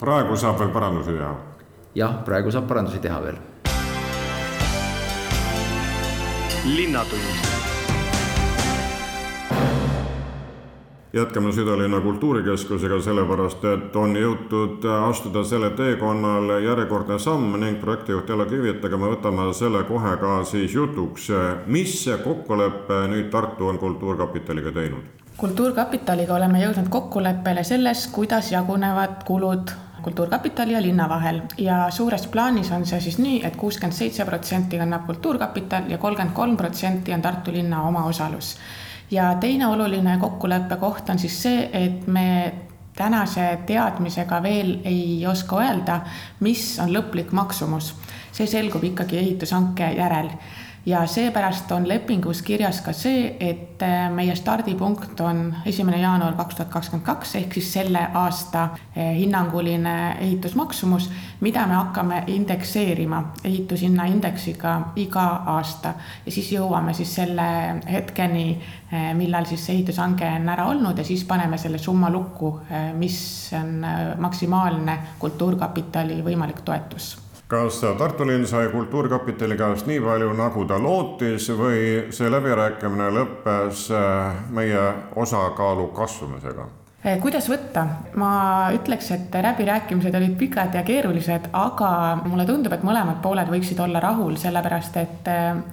praegu 0.00 0.36
saab 0.36 0.58
veel 0.60 0.70
parandusi 0.70 1.16
teha 1.16 1.49
jah, 1.94 2.20
praegu 2.24 2.50
saab 2.50 2.68
parandusi 2.68 2.98
teha 2.98 3.22
veel. 3.22 3.38
linnatund 6.64 7.50
jätkame 11.12 11.52
Südalinna 11.52 12.00
Kultuurikeskusega, 12.00 13.00
sellepärast 13.02 13.64
et 13.64 13.96
on 13.96 14.14
jõutud 14.16 14.84
astuda 15.08 15.42
selle 15.44 15.70
teekonnal 15.74 16.60
järjekordne 16.62 17.18
samm 17.18 17.56
ning 17.58 17.80
projektijuht 17.80 18.30
Ella 18.30 18.46
Kivitega 18.46 19.00
me 19.00 19.10
võtame 19.14 19.48
selle 19.56 19.82
kohe 19.88 20.16
ka 20.20 20.44
siis 20.44 20.74
jutuks. 20.74 21.30
mis 21.66 22.08
kokkulepe 22.24 23.06
nüüd 23.08 23.30
Tartu 23.30 23.68
on 23.68 23.78
Kultuurkapitaliga 23.78 24.72
teinud? 24.72 25.02
kultuurkapitaliga 25.36 26.34
oleme 26.34 26.60
jõudnud 26.60 26.88
kokkuleppele 26.88 27.64
selles, 27.64 28.06
kuidas 28.12 28.52
jagunevad 28.52 29.24
kulud 29.24 29.72
Kultuurkapitali 30.02 30.72
ja 30.72 30.82
linna 30.82 31.08
vahel 31.08 31.40
ja 31.58 31.90
suures 31.90 32.26
plaanis 32.26 32.70
on 32.72 32.86
see 32.86 33.00
siis 33.00 33.18
nii 33.18 33.40
et, 33.40 33.52
et 33.52 33.56
kuuskümmend 33.56 33.96
seitse 33.96 34.24
protsenti 34.24 34.78
kannab 34.78 35.06
Kultuurkapital 35.06 35.90
ja 35.90 35.98
kolmkümmend 35.98 36.34
kolm 36.36 36.56
protsenti 36.56 37.12
on 37.12 37.22
Tartu 37.22 37.52
linna 37.52 37.82
omaosalus. 37.82 38.56
ja 39.10 39.34
teine 39.34 39.66
oluline 39.66 40.18
kokkuleppe 40.18 40.76
koht 40.76 41.08
on 41.10 41.18
siis 41.18 41.42
see, 41.42 41.70
et 41.72 42.06
me 42.06 42.54
tänase 42.96 43.58
teadmisega 43.66 44.42
veel 44.42 44.78
ei 44.84 45.26
oska 45.26 45.60
öelda, 45.62 46.00
mis 46.40 46.78
on 46.82 46.92
lõplik 46.92 47.32
maksumus. 47.32 47.94
see 48.32 48.46
selgub 48.46 48.84
ikkagi 48.84 49.18
ehitushanke 49.18 49.92
järel 49.96 50.28
ja 50.86 51.06
seepärast 51.06 51.72
on 51.72 51.88
lepingus 51.88 52.42
kirjas 52.42 52.80
ka 52.80 52.92
see, 52.96 53.36
et 53.40 53.82
äh, 53.82 54.08
meie 54.12 54.34
stardipunkt 54.36 55.20
on 55.20 55.54
esimene 55.66 56.00
jaanuar 56.00 56.34
kaks 56.38 56.56
tuhat 56.56 56.72
kakskümmend 56.72 57.06
kaks 57.06 57.34
ehk 57.40 57.54
siis 57.54 57.72
selle 57.72 58.06
aasta 58.14 58.62
äh, 58.64 59.12
hinnanguline 59.18 60.16
ehitusmaksumus, 60.20 61.10
mida 61.40 61.66
me 61.66 61.76
hakkame 61.76 62.22
indekseerima 62.26 63.22
ehitushinna 63.44 64.08
indeksiga 64.08 64.76
iga 64.96 65.26
aasta. 65.54 65.94
Ja 66.26 66.32
siis 66.32 66.52
jõuame 66.52 66.94
siis 66.96 67.14
selle 67.14 67.48
hetkeni, 67.90 68.46
äh, 68.92 69.10
millal 69.14 69.48
siis 69.50 69.66
see 69.66 69.76
ehitushange 69.78 70.28
on 70.40 70.48
ära 70.48 70.68
olnud 70.72 70.98
ja 70.98 71.04
siis 71.04 71.24
paneme 71.28 71.58
selle 71.58 71.78
summa 71.78 72.10
lukku, 72.10 72.60
mis 72.96 73.18
on 73.56 73.84
maksimaalne 74.18 74.98
Kultuurkapitali 75.20 76.22
võimalik 76.24 76.64
toetus 76.64 77.16
kas 77.50 77.80
Tartu 77.98 78.26
linn 78.26 78.46
sai 78.46 78.68
Kultuurkapitali 78.70 79.56
käest 79.58 79.88
nii 79.90 80.00
palju, 80.04 80.32
nagu 80.38 80.64
ta 80.70 80.78
lootis 80.78 81.50
või 81.58 82.12
see 82.14 82.30
läbirääkimine 82.30 83.08
lõppes 83.16 83.88
äh, 83.94 84.44
meie 84.54 84.84
osakaalu 85.18 85.88
kasvamisega? 85.96 86.68
Eh, 87.00 87.14
kuidas 87.16 87.46
võtta, 87.48 87.86
ma 88.20 88.30
ütleks, 88.76 89.06
et 89.14 89.36
läbirääkimised 89.40 90.16
olid 90.18 90.34
pikad 90.36 90.74
ja 90.76 90.82
keerulised, 90.84 91.46
aga 91.56 91.92
mulle 92.26 92.44
tundub, 92.44 92.74
et 92.76 92.84
mõlemad 92.84 93.22
pooled 93.24 93.48
võiksid 93.48 93.80
olla 93.80 94.02
rahul, 94.04 94.36
sellepärast 94.36 94.98
et, 95.00 95.30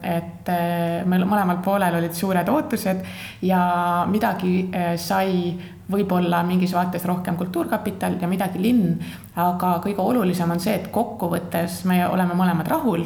et 0.07 0.51
äh, 0.53 1.03
meil 1.03 1.27
mõlemal 1.27 1.59
poolel 1.65 1.99
olid 1.99 2.15
suured 2.15 2.47
ootused 2.47 3.03
ja 3.43 3.59
midagi 4.07 4.69
äh, 4.71 4.93
sai 4.95 5.51
võib-olla 5.91 6.41
mingis 6.43 6.73
vaates 6.75 7.05
rohkem 7.07 7.37
Kultuurkapital 7.39 8.17
ja 8.21 8.27
midagi 8.27 8.61
linn, 8.61 8.97
aga 9.39 9.77
kõige 9.83 10.03
olulisem 10.03 10.51
on 10.51 10.59
see, 10.59 10.75
et 10.75 10.89
kokkuvõttes 10.93 11.83
me 11.89 12.01
oleme 12.07 12.35
mõlemad 12.37 12.67
rahul 12.71 13.05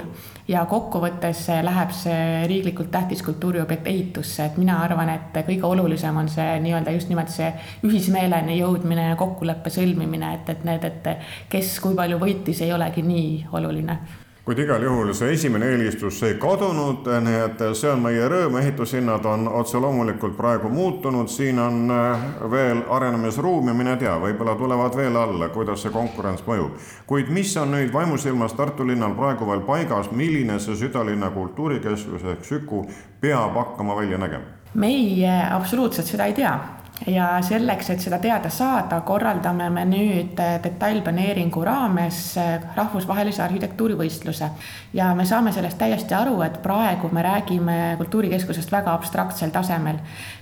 ja 0.50 0.64
kokkuvõttes 0.70 1.46
läheb 1.64 1.94
see 1.96 2.48
riiklikult 2.50 2.92
tähtis 2.92 3.22
kultuuriobjekt 3.26 3.88
ehitusse, 3.88 4.46
et 4.46 4.58
mina 4.62 4.80
arvan, 4.86 5.14
et 5.14 5.44
kõige 5.48 5.68
olulisem 5.68 6.18
on 6.18 6.30
see 6.32 6.58
nii-öelda 6.66 6.96
just 6.96 7.12
nimelt 7.12 7.32
see 7.34 7.52
ühismeeleni 7.88 8.58
jõudmine 8.60 9.12
ja 9.12 9.20
kokkuleppe 9.20 9.74
sõlmimine, 9.74 10.34
et, 10.40 10.50
et 10.56 10.66
need, 10.68 10.90
et 10.90 11.14
kes 11.52 11.78
kui 11.84 11.96
palju 11.96 12.20
võitis, 12.22 12.66
ei 12.66 12.74
olegi 12.74 13.06
nii 13.06 13.32
oluline 13.54 14.00
kuid 14.46 14.60
igal 14.60 14.82
juhul 14.84 15.14
see 15.14 15.34
esimene 15.36 15.68
eelistus 15.70 16.24
ei 16.26 16.34
kadunud, 16.42 17.06
nii 17.26 17.42
et 17.46 17.60
see 17.78 17.92
on 17.92 18.02
meie 18.02 18.26
rõõm, 18.32 18.58
ehitushinnad 18.58 19.26
on 19.30 19.46
otse 19.62 19.78
loomulikult 19.78 20.34
praegu 20.38 20.70
muutunud, 20.70 21.30
siin 21.30 21.60
on 21.62 21.94
äh, 21.94 22.26
veel 22.52 22.82
arenemisruumi, 22.90 23.76
mine 23.78 23.96
tea, 24.02 24.16
võib-olla 24.24 24.56
tulevad 24.58 24.98
veel 24.98 25.20
alla, 25.22 25.52
kuidas 25.54 25.86
see 25.86 25.94
konkurents 25.94 26.42
mõjub. 26.48 26.74
kuid 27.08 27.30
mis 27.30 27.54
on 27.62 27.76
nüüd 27.76 27.94
vaimusilmas 27.94 28.58
Tartu 28.58 28.88
linnal 28.88 29.14
praegu 29.16 29.46
veel 29.48 29.62
paigas, 29.68 30.10
milline 30.12 30.58
see 30.60 30.76
südalinna 30.76 31.30
kultuurikeskus 31.38 32.26
ehk 32.34 32.46
Süku 32.46 32.86
peab 33.22 33.56
hakkama 33.56 33.96
välja 34.02 34.18
nägema? 34.18 34.58
meie 34.74 35.32
absoluutselt 35.52 36.08
seda 36.08 36.26
ei 36.26 36.34
tea 36.34 36.81
ja 37.08 37.28
selleks, 37.42 37.90
et 37.90 38.04
seda 38.04 38.20
teada 38.22 38.50
saada, 38.54 39.02
korraldame 39.06 39.70
me 39.74 39.86
nüüd 39.90 40.40
äh, 40.40 40.58
detailplaneeringu 40.64 41.64
raames 41.66 42.20
äh, 42.38 42.60
rahvusvahelise 42.76 43.44
arhitektuurivõistluse. 43.44 44.50
ja 44.94 45.14
me 45.16 45.26
saame 45.26 45.52
sellest 45.52 45.78
täiesti 45.78 46.14
aru, 46.14 46.42
et 46.46 46.62
praegu 46.62 47.10
me 47.12 47.24
räägime 47.26 47.96
kultuurikeskusest 47.98 48.72
väga 48.72 48.94
abstraktsel 48.94 49.50
tasemel. 49.50 49.98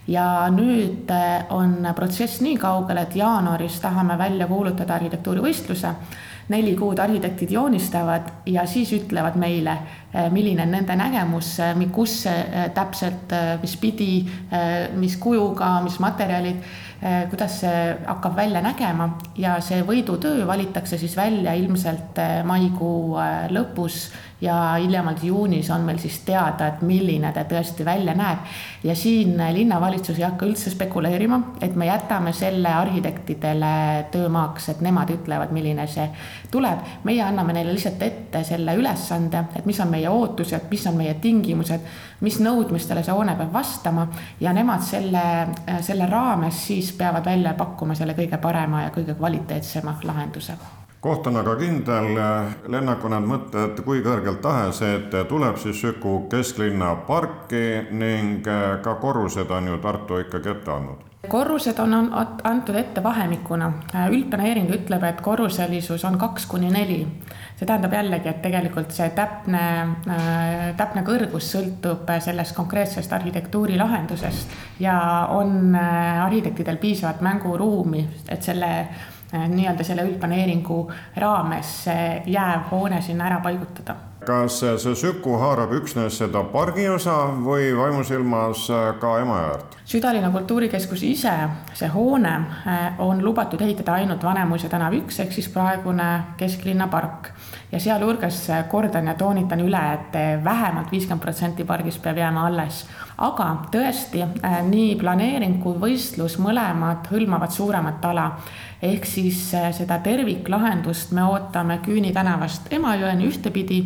ja 0.08 0.50
nüüd 0.52 1.12
äh, 1.12 1.46
on 1.50 1.94
protsess 1.96 2.42
nii 2.42 2.58
kaugel, 2.58 2.98
et 2.98 3.16
jaanuaris 3.16 3.80
tahame 3.80 4.18
välja 4.18 4.48
kuulutada 4.48 4.96
arhitektuurivõistluse 4.96 5.96
neli 6.50 6.76
kuud 6.76 6.98
arhitektid 7.00 7.52
joonistavad 7.52 8.22
ja 8.46 8.66
siis 8.66 8.92
ütlevad 8.94 9.38
meile, 9.38 9.78
milline 10.34 10.64
on 10.66 10.72
nende 10.74 10.96
nägemus, 10.98 11.58
kus 11.94 12.24
täpselt, 12.74 13.34
mis 13.62 13.76
pidi, 13.78 14.14
mis 14.98 15.18
kujuga, 15.22 15.76
mis 15.86 16.00
materjalid 16.02 16.64
Eh, 17.00 17.30
kuidas 17.32 17.62
see 17.62 17.84
hakkab 18.06 18.34
välja 18.36 18.60
nägema 18.60 19.06
ja 19.40 19.54
see 19.64 19.86
võidutöö 19.88 20.44
valitakse 20.48 20.98
siis 21.00 21.14
välja 21.16 21.54
ilmselt 21.56 22.18
eh, 22.20 22.42
maikuu 22.44 23.16
eh, 23.16 23.46
lõpus 23.56 24.10
ja 24.42 24.76
hiljemalt 24.80 25.24
juunis 25.24 25.70
on 25.72 25.86
meil 25.88 25.98
siis 26.00 26.18
teada, 26.28 26.68
et 26.68 26.82
milline 26.84 27.32
ta 27.36 27.44
tõesti 27.48 27.86
välja 27.86 28.14
näeb. 28.16 28.44
ja 28.84 28.96
siin 28.96 29.40
linnavalitsus 29.54 30.20
ei 30.20 30.24
hakka 30.24 30.46
üldse 30.46 30.72
spekuleerima, 30.72 31.40
et 31.62 31.76
me 31.76 31.88
jätame 31.88 32.34
selle 32.34 32.70
arhitektidele 32.74 34.06
töömaaks, 34.12 34.70
et 34.70 34.82
nemad 34.82 35.12
ütlevad, 35.12 35.52
milline 35.52 35.88
see 35.88 36.08
tuleb. 36.52 36.84
meie 37.04 37.24
anname 37.24 37.54
neile 37.54 37.74
lihtsalt 37.74 38.02
ette 38.04 38.44
selle 38.44 38.76
ülesande, 38.76 39.44
et 39.56 39.66
mis 39.66 39.80
on 39.80 39.92
meie 39.92 39.99
meie 40.00 40.10
ootused, 40.10 40.68
mis 40.72 40.88
on 40.90 40.98
meie 41.00 41.14
tingimused, 41.22 41.86
mis 42.26 42.40
nõudmistele 42.44 43.04
see 43.04 43.16
hoone 43.16 43.36
peab 43.40 43.54
vastama 43.54 44.08
ja 44.42 44.56
nemad 44.56 44.84
selle, 44.88 45.24
selle 45.86 46.10
raames 46.10 46.66
siis 46.72 46.92
peavad 46.98 47.28
välja 47.28 47.56
pakkuma 47.60 47.96
selle 48.00 48.18
kõige 48.18 48.42
parema 48.42 48.88
ja 48.88 48.94
kõige 48.96 49.18
kvaliteetsema 49.20 50.00
lahenduse 50.08 50.58
koht 51.02 51.28
on 51.28 51.40
aga 51.40 51.56
kindel, 51.60 52.10
lennaku 52.68 53.12
need 53.12 53.28
mõtted 53.28 53.84
kui 53.86 54.02
kõrgelt 54.04 54.42
tahes, 54.44 54.82
et 54.84 55.14
tuleb 55.30 55.60
siis 55.62 55.80
Süku 55.80 56.26
kesklinna 56.32 56.96
parki 57.08 57.86
ning 57.92 58.44
ka 58.84 58.96
korrused 59.02 59.52
on 59.52 59.72
ju 59.72 59.78
Tartu 59.84 60.20
ikkagi 60.26 60.56
ette 60.56 60.76
andnud. 60.76 61.06
Korrused 61.30 61.76
on 61.84 61.94
antud 62.48 62.78
ette 62.80 63.04
vahemikuna, 63.04 63.68
üldplaneering 64.08 64.70
ütleb, 64.72 65.04
et 65.04 65.20
korruselisus 65.22 66.06
on 66.08 66.16
kaks 66.18 66.46
kuni 66.48 66.72
neli. 66.72 67.06
see 67.60 67.68
tähendab 67.68 67.94
jällegi, 67.94 68.30
et 68.30 68.42
tegelikult 68.42 68.92
see 68.96 69.10
täpne, 69.12 69.64
täpne 70.80 71.04
kõrgus 71.04 71.52
sõltub 71.52 72.08
sellest 72.24 72.56
konkreetsest 72.56 73.14
arhitektuurilahendusest 73.14 74.56
ja 74.80 75.28
on 75.30 75.76
arhitektidel 75.76 76.78
piisavalt 76.78 77.22
mänguruumi, 77.22 78.08
et 78.30 78.44
selle 78.44 78.88
nii-öelda 79.32 79.84
selle 79.84 80.08
üldplaneeringu 80.10 80.84
raames 81.18 81.74
jääv 82.26 82.70
hoone 82.72 83.02
sinna 83.02 83.30
ära 83.30 83.42
paigutada 83.44 83.96
kas 84.30 84.60
see 84.62 84.96
Süku 85.00 85.38
haarab 85.40 85.72
üksnes 85.80 86.18
seda 86.20 86.44
pargiosa 86.52 87.16
või 87.46 87.72
vaimusilmas 87.78 88.66
ka 89.00 89.14
Emajõerd? 89.24 89.78
südalinna 89.90 90.30
kultuurikeskus 90.30 91.02
ise, 91.08 91.32
see 91.74 91.88
hoone 91.90 92.34
eh, 92.70 93.00
on 93.02 93.24
lubatud 93.26 93.62
ehitada 93.66 93.96
ainult 93.98 94.24
Vanemuise 94.24 94.70
tänav 94.70 94.94
üks 95.00 95.22
ehk 95.24 95.34
siis 95.34 95.48
praegune 95.50 96.36
kesklinna 96.38 96.88
park. 96.88 97.32
ja 97.72 97.80
sealhulgas 97.80 98.48
kordan 98.70 99.08
ja 99.08 99.14
toonitan 99.14 99.62
üle, 99.62 99.82
et 99.94 100.44
vähemalt 100.44 100.92
viiskümmend 100.92 101.22
protsenti 101.22 101.64
pargist 101.64 102.02
peab 102.04 102.18
jääma 102.18 102.48
alles. 102.48 102.86
aga 103.18 103.50
tõesti, 103.72 104.26
nii 104.70 104.96
planeering 105.00 105.62
kui 105.64 105.80
võistlus 105.80 106.38
mõlemad 106.44 107.08
hõlmavad 107.10 107.56
suuremat 107.56 108.06
ala 108.06 108.32
ehk 108.82 109.06
siis 109.06 109.54
äh, 109.54 109.72
seda 109.76 109.98
terviklahendust 110.04 111.12
me 111.12 111.24
ootame 111.28 111.80
Küüni 111.84 112.14
tänavast 112.16 112.72
Emajõeni 112.74 113.28
ühtepidi 113.28 113.80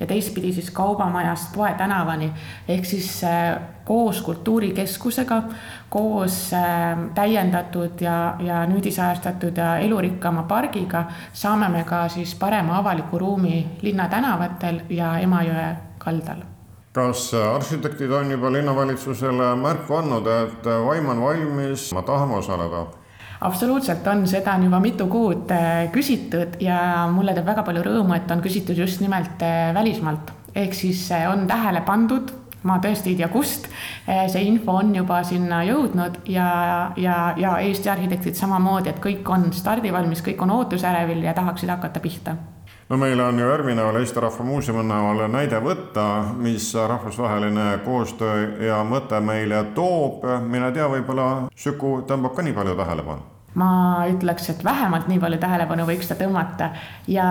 ja 0.00 0.06
teistpidi 0.10 0.52
siis 0.52 0.70
Kaubamajast 0.74 1.52
Poe 1.54 1.70
tänavani. 1.78 2.32
ehk 2.68 2.84
siis 2.84 3.24
äh, 3.24 3.60
koos 3.84 4.22
kultuurikeskusega, 4.22 5.42
koos 5.88 6.52
äh, 6.52 6.98
täiendatud 7.14 8.00
ja, 8.00 8.36
ja 8.40 8.66
nüüdisajastatud 8.66 9.56
ja 9.56 9.76
elurikkama 9.78 10.42
pargiga 10.42 11.04
saame 11.32 11.68
me 11.68 11.84
ka 11.84 12.08
siis 12.08 12.34
parema 12.34 12.78
avaliku 12.78 13.18
ruumi 13.18 13.66
linnatänavatel 13.82 14.80
ja 14.90 15.18
Emajõe 15.18 15.76
kaldal 15.98 16.42
kas 16.92 17.34
arhitektid 17.34 18.10
on 18.10 18.30
juba 18.30 18.50
linnavalitsusele 18.52 19.54
märku 19.56 19.94
andnud, 19.94 20.26
et 20.26 20.64
vaim 20.66 21.08
on 21.08 21.20
valmis, 21.22 21.92
me 21.94 22.02
tahame 22.02 22.34
osaleda? 22.34 22.99
Absoluutselt 23.40 24.06
on, 24.06 24.26
seda 24.28 24.54
on 24.54 24.66
juba 24.68 24.80
mitu 24.82 25.06
kuud 25.10 25.50
äh, 25.54 25.86
küsitud 25.92 26.58
ja 26.60 27.06
mulle 27.12 27.34
teeb 27.36 27.48
väga 27.48 27.64
palju 27.66 27.84
rõõmu, 27.86 28.14
et 28.16 28.30
on 28.32 28.42
küsitud 28.44 28.78
just 28.78 29.00
nimelt 29.00 29.42
äh, 29.44 29.72
välismaalt. 29.74 30.34
ehk 30.54 30.74
siis 30.74 31.06
äh, 31.12 31.28
on 31.30 31.46
tähele 31.48 31.80
pandud, 31.86 32.32
ma 32.62 32.76
tõesti 32.84 33.14
ei 33.14 33.16
tea, 33.16 33.28
kust, 33.32 33.70
see 34.04 34.42
info 34.44 34.74
on 34.82 34.90
juba 34.94 35.22
sinna 35.24 35.62
jõudnud 35.64 36.18
ja, 36.28 36.92
ja, 37.00 37.32
ja 37.40 37.54
Eesti 37.64 37.88
arhitektid 37.88 38.36
samamoodi, 38.36 38.92
et 38.92 39.00
kõik 39.00 39.24
on 39.32 39.48
stardivalmis, 39.56 40.20
kõik 40.26 40.42
on 40.44 40.52
ootusärevil 40.58 41.24
ja 41.24 41.32
tahaksid 41.32 41.72
hakata 41.72 42.02
pihta 42.04 42.36
no 42.90 42.96
meil 42.96 43.20
on 43.20 43.38
ju 43.38 43.50
ERM-i 43.50 43.74
näol, 43.78 44.00
Eesti 44.00 44.20
Rahva 44.20 44.44
Muuseumi 44.44 44.82
näol 44.86 45.22
näide 45.30 45.60
võtta, 45.62 46.06
mis 46.36 46.72
rahvusvaheline 46.74 47.66
koostöö 47.84 48.66
ja 48.66 48.80
mõte 48.84 49.20
meile 49.22 49.64
toob, 49.74 50.26
mine 50.42 50.72
tea, 50.74 50.88
võib-olla 50.90 51.28
Süku 51.54 52.00
tõmbab 52.08 52.34
ka 52.34 52.46
nii 52.46 52.56
palju 52.56 52.74
tähelepanu. 52.80 53.28
Ma 53.60 53.70
ütleks, 54.06 54.46
et 54.52 54.60
vähemalt 54.64 55.08
nii 55.10 55.18
palju 55.22 55.40
tähelepanu 55.42 55.86
võiks 55.88 56.06
ta 56.06 56.14
tõmmata. 56.18 56.68
Ja 57.10 57.30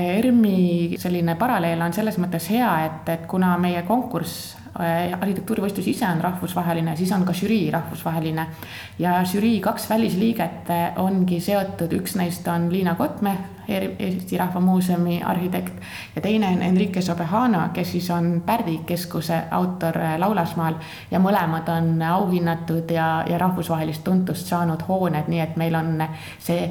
ERM-i 0.00 0.96
selline 1.00 1.34
paralleel 1.40 1.84
on 1.84 1.92
selles 1.92 2.16
mõttes 2.20 2.48
hea, 2.48 2.70
et, 2.86 3.12
et 3.12 3.26
kuna 3.28 3.58
meie 3.60 3.82
konkurss 3.88 4.60
Äh, 4.78 5.10
arhitektuurivõistlus 5.18 5.88
ise 5.90 6.06
on 6.06 6.20
rahvusvaheline, 6.22 6.92
siis 6.94 7.10
on 7.10 7.24
ka 7.26 7.32
žürii 7.34 7.72
rahvusvaheline. 7.74 8.44
ja 9.02 9.16
žürii 9.26 9.58
kaks 9.60 9.88
välisliiget 9.90 10.70
äh, 10.70 10.92
ongi 10.96 11.40
seotud, 11.42 11.90
üks 11.98 12.14
neist 12.14 12.46
on 12.48 12.68
Liina 12.70 12.94
Kotme, 12.94 13.34
Eesti 13.70 14.38
Rahva 14.38 14.60
Muuseumi 14.60 15.22
arhitekt. 15.22 15.74
Ja 16.16 16.22
teine 16.22 16.48
on 16.48 16.62
Enrique 16.62 17.02
Sobejano, 17.02 17.60
kes 17.74 17.92
siis 17.92 18.10
on 18.10 18.42
Pärdi 18.46 18.80
keskuse 18.86 19.42
autor 19.50 19.98
äh, 19.98 20.18
Laulasmaal. 20.18 20.74
Ja 21.10 21.20
mõlemad 21.22 21.68
on 21.72 22.02
auhinnatud 22.02 22.90
ja, 22.90 23.24
ja 23.28 23.38
rahvusvahelist 23.38 24.04
tuntust 24.04 24.50
saanud 24.50 24.82
hooned, 24.88 25.28
nii 25.28 25.40
et 25.40 25.56
meil 25.60 25.74
on 25.74 26.04
see 26.38 26.68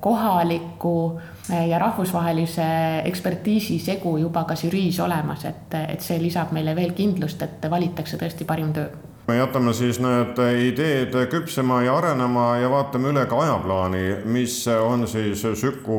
kohaliku 0.00 1.20
ja 1.68 1.78
rahvusvahelise 1.78 2.68
ekspertiisi 3.04 3.78
segu 3.78 4.16
juba 4.18 4.44
ka 4.48 4.56
žüriis 4.56 5.00
olemas, 5.04 5.44
et, 5.48 5.76
et 5.80 6.00
see 6.04 6.20
lisab 6.22 6.52
meile 6.56 6.76
veel 6.76 6.96
kindlust, 6.96 7.42
et 7.44 7.70
valitakse 7.70 8.20
tõesti 8.20 8.48
parim 8.48 8.72
töö 8.76 9.07
me 9.28 9.36
jätame 9.36 9.72
siis 9.76 10.00
need 10.00 10.38
ideed 10.70 11.12
küpsema 11.30 11.82
ja 11.84 11.96
arenema 11.98 12.56
ja 12.56 12.70
vaatame 12.70 13.12
üle 13.12 13.26
ka 13.28 13.40
ajaplaani, 13.44 14.04
mis 14.24 14.62
on 14.68 15.08
siis 15.08 15.42
Süku 15.60 15.98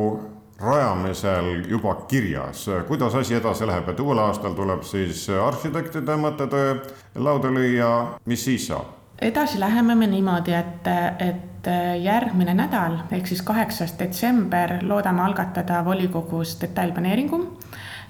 rajamisel 0.59 1.63
juba 1.69 1.95
kirjas, 2.09 2.65
kuidas 2.87 3.15
asi 3.15 3.37
edasi 3.37 3.67
läheb, 3.67 3.89
et 3.89 3.99
uuel 3.99 4.19
aastal 4.19 4.55
tuleb 4.57 4.81
siis 4.83 5.27
arhitektide 5.29 6.17
mõttetöö 6.19 6.79
lauda 7.15 7.51
lüüa, 7.53 7.91
mis 8.25 8.45
siis 8.49 8.67
saab? 8.71 8.97
edasi 9.21 9.59
läheme 9.59 9.95
me 9.95 10.07
niimoodi, 10.07 10.53
et, 10.55 10.87
et 11.19 11.69
järgmine 12.01 12.53
nädal 12.55 13.01
ehk 13.11 13.27
siis 13.27 13.41
kaheksas 13.45 13.93
detsember 13.99 14.79
loodame 14.81 15.21
algatada 15.21 15.83
volikogus 15.85 16.57
detailplaneeringu 16.61 17.43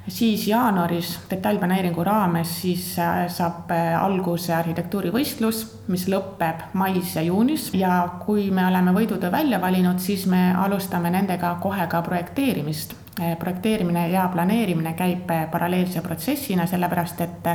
siis 0.10 0.48
jaanuaris 0.48 1.20
detailplaneeringu 1.30 2.04
raames 2.04 2.62
siis 2.62 3.00
äh, 3.00 3.28
saab 3.32 3.72
äh, 3.72 3.94
alguse 4.04 4.54
arhitektuurivõistlus, 4.56 5.62
mis 5.88 6.08
lõpeb 6.10 6.64
mais 6.74 7.16
ja 7.16 7.24
juunis. 7.26 7.70
Ja 7.74 8.02
kui 8.26 8.50
me 8.52 8.66
oleme 8.68 8.94
võidutöö 8.96 9.32
välja 9.32 9.62
valinud, 9.62 10.00
siis 10.00 10.26
me 10.28 10.50
alustame 10.58 11.12
nendega 11.14 11.56
kohe 11.62 11.88
ka 11.88 12.02
projekteerimist. 12.02 12.96
Äh, 13.20 13.36
projekteerimine 13.40 14.08
ja 14.10 14.28
planeerimine 14.34 14.94
käib 14.98 15.30
paralleelse 15.52 16.02
protsessina, 16.02 16.68
sellepärast 16.68 17.22
et 17.22 17.54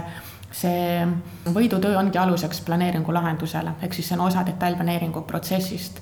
see 0.55 1.03
võidutöö 1.55 1.99
ongi 1.99 2.19
aluseks 2.19 2.61
planeeringu 2.67 3.15
lahendusele, 3.15 3.75
ehk 3.83 3.97
siis 3.97 4.09
see 4.09 4.19
on 4.19 4.29
osa 4.29 4.45
detailplaneeringu 4.47 5.25
protsessist 5.27 5.99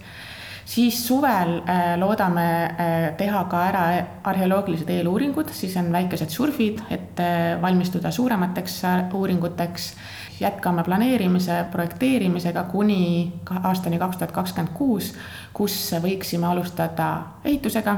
siis 0.75 1.07
suvel 1.07 1.59
äh, 1.69 1.99
loodame 1.99 2.65
äh, 2.65 3.17
teha 3.17 3.45
ka 3.51 3.61
ära 3.69 3.85
arheoloogilised 4.25 4.89
eeluuringud, 4.91 5.51
siis 5.53 5.77
on 5.77 5.91
väikesed 5.93 6.33
surfid, 6.33 6.81
et 6.91 7.21
äh, 7.21 7.61
valmistuda 7.63 8.11
suuremateks 8.11 8.83
uuringuteks. 9.13 9.95
jätkame 10.41 10.83
planeerimise, 10.85 11.65
projekteerimisega 11.71 12.63
kuni 12.65 13.33
aastani 13.63 13.99
kaks 13.99 14.17
tuhat 14.17 14.33
kakskümmend 14.33 14.73
kuus, 14.75 15.13
kus 15.55 15.77
võiksime 16.03 16.47
alustada 16.47 17.11
ehitusega 17.45 17.97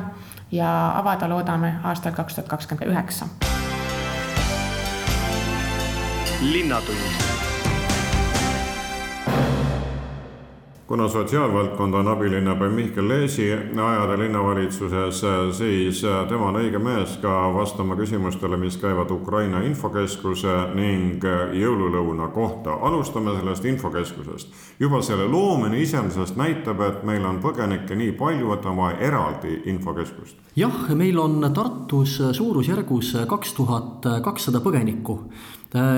ja 0.52 0.98
avada 0.98 1.28
loodame 1.28 1.74
aastal 1.84 2.12
kaks 2.12 2.34
tuhat 2.34 2.48
kakskümmend 2.48 2.90
üheksa. 2.90 3.30
Linnatund 6.42 7.33
kuna 10.94 11.09
sotsiaalvaldkond 11.09 11.94
on 11.94 12.09
abilinnapea 12.09 12.68
Mihkel 12.68 13.09
Leesi 13.09 13.52
ajada 13.52 14.18
linnavalitsuses, 14.18 15.22
siis 15.59 16.02
tema 16.28 16.52
on 16.52 16.59
õige 16.61 16.78
mees 16.78 17.16
ka 17.18 17.33
vastama 17.54 17.96
küsimustele, 17.98 18.54
mis 18.57 18.76
käivad 18.78 19.11
Ukraina 19.11 19.59
infokeskuse 19.66 20.54
ning 20.78 21.24
jõululõuna 21.59 22.28
kohta. 22.30 22.76
alustame 22.80 23.35
sellest 23.38 23.64
infokeskusest. 23.64 24.52
juba 24.80 25.02
selle 25.02 25.26
loomine 25.26 25.80
iseenesest 25.80 26.37
näitab, 26.37 26.80
et 26.80 27.02
meil 27.02 27.24
on 27.24 27.42
põgenikke 27.42 27.96
nii 27.96 28.12
palju, 28.12 28.52
et 28.52 28.66
on 28.66 28.76
vaja 28.76 28.98
eraldi 28.98 29.62
infokeskust. 29.64 30.37
jah, 30.57 30.94
meil 30.94 31.18
on 31.18 31.50
Tartus 31.54 32.22
suurusjärgus 32.33 33.16
kaks 33.26 33.52
tuhat 33.52 34.07
kakssada 34.22 34.61
põgenikku 34.61 35.18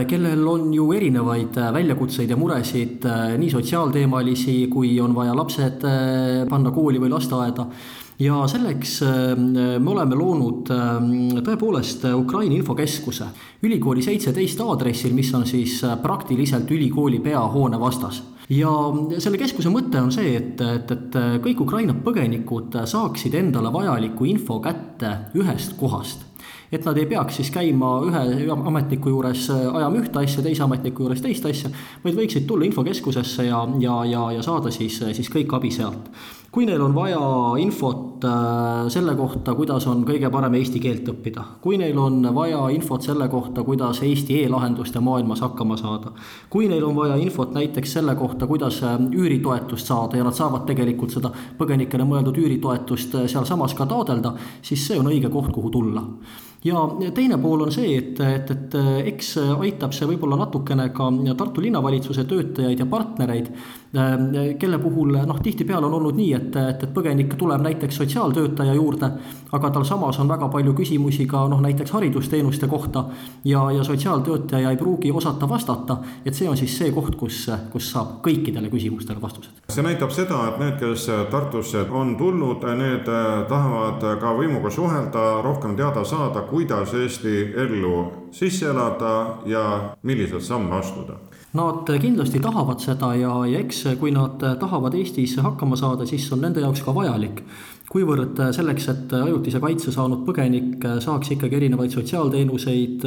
kellel 0.09 0.47
on 0.49 0.71
ju 0.75 0.87
erinevaid 0.97 1.57
äh, 1.61 1.69
väljakutseid 1.75 2.31
ja 2.33 2.37
muresid, 2.41 3.05
äh, 3.05 3.35
nii 3.37 3.51
sotsiaalteemalisi, 3.53 4.57
kui 4.73 4.95
on 5.01 5.15
vaja 5.15 5.37
lapsed 5.37 5.85
panna 6.49 6.73
kooli 6.73 7.01
või 7.03 7.13
lasteaeda. 7.13 7.67
ja 8.19 8.47
selleks 8.49 9.03
me 9.37 9.91
oleme 9.93 10.17
loonud 10.17 10.71
tõepoolest 11.45 12.07
Ukraina 12.17 12.55
infokeskuse 12.57 13.27
ülikooli 13.63 14.03
seitseteist 14.03 14.61
aadressil, 14.65 15.13
mis 15.13 15.35
on 15.35 15.45
siis 15.47 15.83
praktiliselt 16.03 16.71
ülikooli 16.71 17.21
peahoone 17.21 17.81
vastas 17.81 18.23
ja 18.49 18.71
selle 19.19 19.37
keskuse 19.37 19.69
mõte 19.69 20.01
on 20.01 20.09
see, 20.15 20.33
et, 20.39 20.61
et, 20.61 20.95
et 20.97 21.19
kõik 21.45 21.61
Ukraina 21.67 21.93
põgenikud 21.93 22.81
saaksid 22.89 23.37
endale 23.37 23.73
vajaliku 23.75 24.25
info 24.33 24.63
kätte 24.65 25.13
ühest 25.37 25.77
kohast 25.77 26.26
et 26.73 26.85
nad 26.85 26.99
ei 26.99 27.07
peaks 27.07 27.41
siis 27.41 27.51
käima 27.55 27.93
ühe 28.07 28.49
ametniku 28.57 29.13
juures 29.13 29.49
ajama 29.51 30.01
ühte 30.01 30.23
asja, 30.23 30.43
teise 30.43 30.65
ametniku 30.67 31.07
juures 31.07 31.23
teist 31.25 31.47
asja, 31.47 31.71
vaid 32.05 32.19
võiksid 32.19 32.49
tulla 32.49 32.67
infokeskusesse 32.67 33.47
ja, 33.49 33.63
ja, 33.81 34.01
ja, 34.05 34.25
ja 34.39 34.43
saada 34.47 34.73
siis, 34.75 34.99
siis 35.13 35.31
kõik 35.33 35.55
abi 35.57 35.71
sealt 35.75 36.11
kui 36.57 36.65
neil 36.65 36.81
on 36.81 36.95
vaja 36.97 37.21
infot 37.61 38.25
äh, 38.25 38.87
selle 38.89 39.13
kohta, 39.19 39.53
kuidas 39.59 39.85
on 39.93 40.07
kõige 40.09 40.31
parem 40.33 40.55
eesti 40.57 40.81
keelt 40.81 41.11
õppida, 41.13 41.43
kui 41.61 41.77
neil 41.77 41.99
on 42.01 42.23
vaja 42.33 42.63
infot 42.73 43.05
selle 43.05 43.27
kohta, 43.29 43.61
kuidas 43.67 44.01
Eesti 44.07 44.39
e-lahenduste 44.47 45.03
maailmas 45.05 45.43
hakkama 45.45 45.77
saada, 45.77 46.15
kui 46.49 46.71
neil 46.73 46.87
on 46.89 46.97
vaja 46.97 47.21
infot 47.21 47.53
näiteks 47.53 47.99
selle 47.99 48.17
kohta, 48.17 48.49
kuidas 48.49 48.81
äh, 48.89 48.97
üüritoetust 49.13 49.93
saada 49.93 50.17
ja 50.17 50.25
nad 50.25 50.39
saavad 50.39 50.65
tegelikult 50.65 51.13
seda 51.19 51.35
põgenikele 51.61 52.09
mõeldud 52.09 52.41
üüritoetust 52.41 53.21
äh, 53.21 53.29
sealsamas 53.29 53.77
ka 53.77 53.85
taotleda, 53.93 54.33
siis 54.65 54.89
see 54.89 54.97
on 54.97 55.13
õige 55.13 55.29
koht, 55.29 55.53
kuhu 55.53 55.75
tulla. 55.77 56.07
Ja 56.65 56.81
teine 57.15 57.37
pool 57.39 57.61
on 57.67 57.71
see, 57.71 57.93
et, 58.01 58.21
et, 58.25 58.49
et 58.51 58.75
eks 59.13 59.35
aitab 59.61 59.93
see 59.95 60.09
võib-olla 60.09 60.39
natukene 60.41 60.89
ka 60.95 61.11
Tartu 61.39 61.63
linnavalitsuse 61.63 62.25
töötajaid 62.27 62.81
ja 62.81 62.87
partnereid, 62.91 63.53
kelle 64.59 64.79
puhul 64.79 65.17
noh, 65.27 65.41
tihtipeale 65.41 65.87
on 65.87 65.95
olnud 65.95 66.17
nii, 66.17 66.33
et, 66.35 66.57
et, 66.57 66.83
et 66.83 66.93
põgenik 66.95 67.37
tuleb 67.39 67.63
näiteks 67.63 67.97
sotsiaaltöötaja 67.97 68.75
juurde, 68.75 69.11
aga 69.53 69.71
tal 69.71 69.85
samas 69.89 70.19
on 70.21 70.29
väga 70.29 70.49
palju 70.53 70.75
küsimusi 70.77 71.27
ka 71.31 71.47
noh, 71.49 71.61
näiteks 71.63 71.95
haridusteenuste 71.95 72.69
kohta 72.69 73.05
ja, 73.45 73.71
ja 73.71 73.85
sotsiaaltöötaja 73.85 74.71
ei 74.71 74.77
pruugi 74.77 75.13
osata 75.13 75.49
vastata, 75.49 75.99
et 76.27 76.35
see 76.35 76.49
on 76.49 76.57
siis 76.57 76.79
see 76.79 76.91
koht, 76.93 77.17
kus, 77.17 77.47
kus 77.73 77.91
saab 77.93 78.19
kõikidele 78.27 78.71
küsimustele 78.73 79.23
vastused. 79.23 79.63
see 79.71 79.87
näitab 79.87 80.11
seda, 80.11 80.43
et 80.51 80.61
need, 80.61 80.79
kes 80.81 81.07
Tartusse 81.31 81.87
on 81.91 82.17
tulnud, 82.17 82.67
need 82.77 83.09
tahavad 83.49 84.05
ka 84.21 84.35
võimuga 84.37 84.71
suhelda, 84.71 85.27
rohkem 85.47 85.77
teada 85.77 86.05
saada, 86.05 86.43
kuidas 86.51 86.95
Eesti 86.95 87.53
ellu 87.57 88.07
sisse 88.35 88.69
elada 88.71 89.15
ja 89.47 89.95
milliseid 90.03 90.43
samme 90.43 90.77
astuda? 90.81 91.21
Nad 91.57 91.89
kindlasti 92.03 92.41
tahavad 92.43 92.83
seda 92.85 93.15
ja, 93.17 93.33
ja 93.49 93.61
eks 93.63 93.85
kui 94.01 94.13
nad 94.13 94.43
tahavad 94.61 94.95
Eestis 94.99 95.39
hakkama 95.41 95.79
saada, 95.81 96.07
siis 96.09 96.27
on 96.35 96.43
nende 96.45 96.61
jaoks 96.61 96.83
ka 96.85 96.95
vajalik 96.95 97.41
kuivõrd 97.91 98.41
selleks, 98.55 98.89
et 98.91 99.13
ajutise 99.15 99.61
kaitse 99.63 99.93
saanud 99.95 100.25
põgenik 100.27 100.83
saaks 101.03 101.31
ikkagi 101.37 101.59
erinevaid 101.61 101.95
sotsiaalteenuseid, 101.95 103.05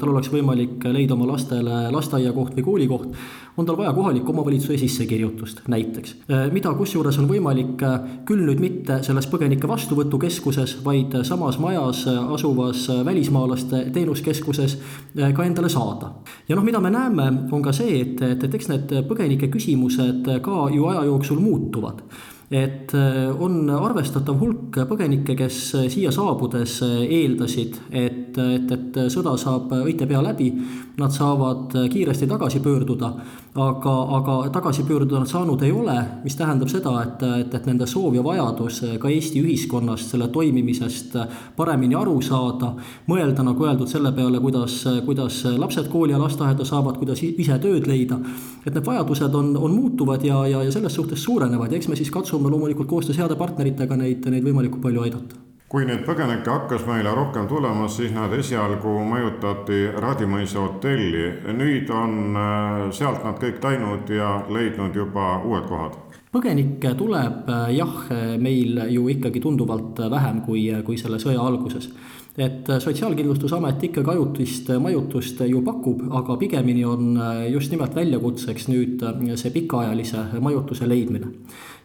tal 0.00 0.12
oleks 0.12 0.30
võimalik 0.32 0.86
leida 0.90 1.14
oma 1.14 1.28
lastele 1.30 1.86
lasteaiakoht 1.94 2.56
või 2.58 2.66
koolikoht, 2.66 3.20
on 3.56 3.68
tal 3.68 3.78
vaja 3.78 3.94
kohaliku 3.96 4.34
omavalitsuse 4.34 4.78
sissekirjutust 4.82 5.62
näiteks. 5.72 6.16
mida 6.52 6.74
kusjuures 6.74 7.18
on 7.22 7.28
võimalik 7.30 7.80
küll 8.28 8.44
nüüd 8.44 8.60
mitte 8.60 8.98
selles 9.06 9.30
põgenike 9.30 9.68
vastuvõtukeskuses, 9.68 10.78
vaid 10.84 11.14
samas 11.24 11.58
majas 11.62 12.04
asuvas 12.10 12.88
välismaalaste 13.04 13.86
teenuskeskuses 13.92 14.78
ka 15.14 15.44
endale 15.44 15.68
saada. 15.68 16.12
ja 16.48 16.56
noh, 16.56 16.64
mida 16.64 16.80
me 16.80 16.90
näeme, 16.90 17.32
on 17.52 17.62
ka 17.62 17.72
see, 17.72 18.00
et, 18.00 18.22
et, 18.22 18.44
et 18.44 18.54
eks 18.54 18.68
need 18.68 18.96
põgenike 19.08 19.48
küsimused 19.48 20.26
ka 20.42 20.70
ju 20.74 20.90
aja 20.90 21.04
jooksul 21.04 21.40
muutuvad 21.40 22.02
et 22.50 22.94
äh, 22.94 23.42
on 23.42 23.66
arvestatav 23.74 24.38
hulk 24.38 24.78
põgenikke, 24.86 25.34
kes 25.38 25.58
äh, 25.74 25.86
siia 25.90 26.12
saabudes 26.14 26.78
äh, 26.86 27.00
eeldasid, 27.18 27.80
et, 27.90 28.38
et, 28.38 28.70
et 28.70 29.00
sõda 29.12 29.34
saab 29.40 29.72
õite 29.82 30.06
pea 30.06 30.22
läbi, 30.22 30.52
nad 30.98 31.12
saavad 31.12 31.74
kiiresti 31.92 32.26
tagasi 32.26 32.60
pöörduda, 32.60 33.10
aga, 33.54 33.94
aga 34.16 34.36
tagasi 34.52 34.82
pöörduda 34.88 35.18
nad 35.18 35.28
saanud 35.28 35.62
ei 35.62 35.72
ole, 35.72 35.96
mis 36.24 36.36
tähendab 36.36 36.70
seda, 36.72 36.94
et, 37.02 37.22
et, 37.40 37.54
et 37.54 37.66
nende 37.68 37.86
soov 37.86 38.16
ja 38.16 38.24
vajadus 38.24 38.80
ka 39.00 39.10
Eesti 39.12 39.42
ühiskonnast, 39.44 40.10
selle 40.12 40.28
toimimisest 40.32 41.16
paremini 41.56 41.98
aru 41.98 42.16
saada, 42.24 42.72
mõelda, 43.10 43.44
nagu 43.44 43.68
öeldud, 43.68 43.90
selle 43.92 44.12
peale, 44.16 44.40
kuidas, 44.40 44.78
kuidas 45.06 45.42
lapsed 45.56 45.90
kooli 45.92 46.16
ja 46.16 46.20
lasteaeda 46.22 46.64
saavad, 46.64 46.96
kuidas 47.00 47.20
ise 47.26 47.58
tööd 47.62 47.88
leida, 47.90 48.20
et 48.64 48.72
need 48.72 48.84
vajadused 48.86 49.36
on, 49.36 49.52
on 49.56 49.76
muutuvad 49.76 50.24
ja, 50.24 50.46
ja, 50.48 50.64
ja 50.64 50.72
selles 50.72 50.96
suhtes 50.96 51.24
suurenevad 51.24 51.72
ja 51.72 51.80
eks 51.80 51.92
me 51.92 51.98
siis 51.98 52.12
katsume 52.14 52.50
loomulikult 52.52 52.88
koostöös 52.88 53.20
heade 53.20 53.36
partneritega 53.36 54.00
neid, 54.00 54.24
neid 54.32 54.48
võimalikult 54.48 54.84
palju 54.88 55.04
aidata 55.04 55.45
kui 55.68 55.86
neid 55.86 56.04
põgenikke 56.06 56.50
hakkas 56.50 56.84
meile 56.86 57.10
rohkem 57.14 57.48
tulema, 57.50 57.88
siis 57.90 58.12
nad 58.14 58.32
esialgu 58.32 58.92
majutati 59.08 59.80
Radimõisa 59.98 60.62
hotelli. 60.62 61.26
nüüd 61.58 61.90
on 61.90 62.36
äh, 62.38 62.82
sealt 62.94 63.24
nad 63.26 63.40
kõik 63.42 63.58
läinud 63.64 64.10
ja 64.10 64.44
leidnud 64.48 64.94
juba 64.94 65.40
uued 65.42 65.66
kohad. 65.68 65.98
põgenikke 66.32 66.94
tuleb 66.94 67.50
äh, 67.50 67.72
jah, 67.76 67.96
meil 68.38 68.78
ju 68.92 69.08
ikkagi 69.08 69.40
tunduvalt 69.40 69.98
vähem 70.10 70.40
kui, 70.46 70.68
kui 70.84 70.98
selle 70.98 71.18
sõja 71.18 71.42
alguses 71.42 71.90
et 72.36 72.68
Sotsiaalkindlustusamet 72.78 73.84
ikkagi 73.88 74.10
ajutist 74.12 74.68
majutust 74.80 75.40
ju 75.48 75.62
pakub, 75.64 76.02
aga 76.12 76.36
pigemini 76.36 76.84
on 76.84 77.16
äh, 77.16 77.46
just 77.50 77.72
nimelt 77.72 77.94
väljakutseks 77.96 78.68
nüüd 78.68 79.02
see 79.34 79.50
pikaajalise 79.50 80.28
majutuse 80.40 80.88
leidmine 80.88 81.32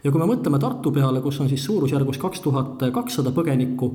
ja 0.04 0.12
kui 0.12 0.22
me 0.22 0.28
mõtleme 0.30 0.60
Tartu 0.60 0.92
peale, 0.92 1.22
kus 1.22 1.40
on 1.44 1.50
siis 1.50 1.64
suurusjärgus 1.66 2.18
kaks 2.22 2.42
tuhat 2.42 2.88
kakssada 2.94 3.34
põgenikku 3.36 3.92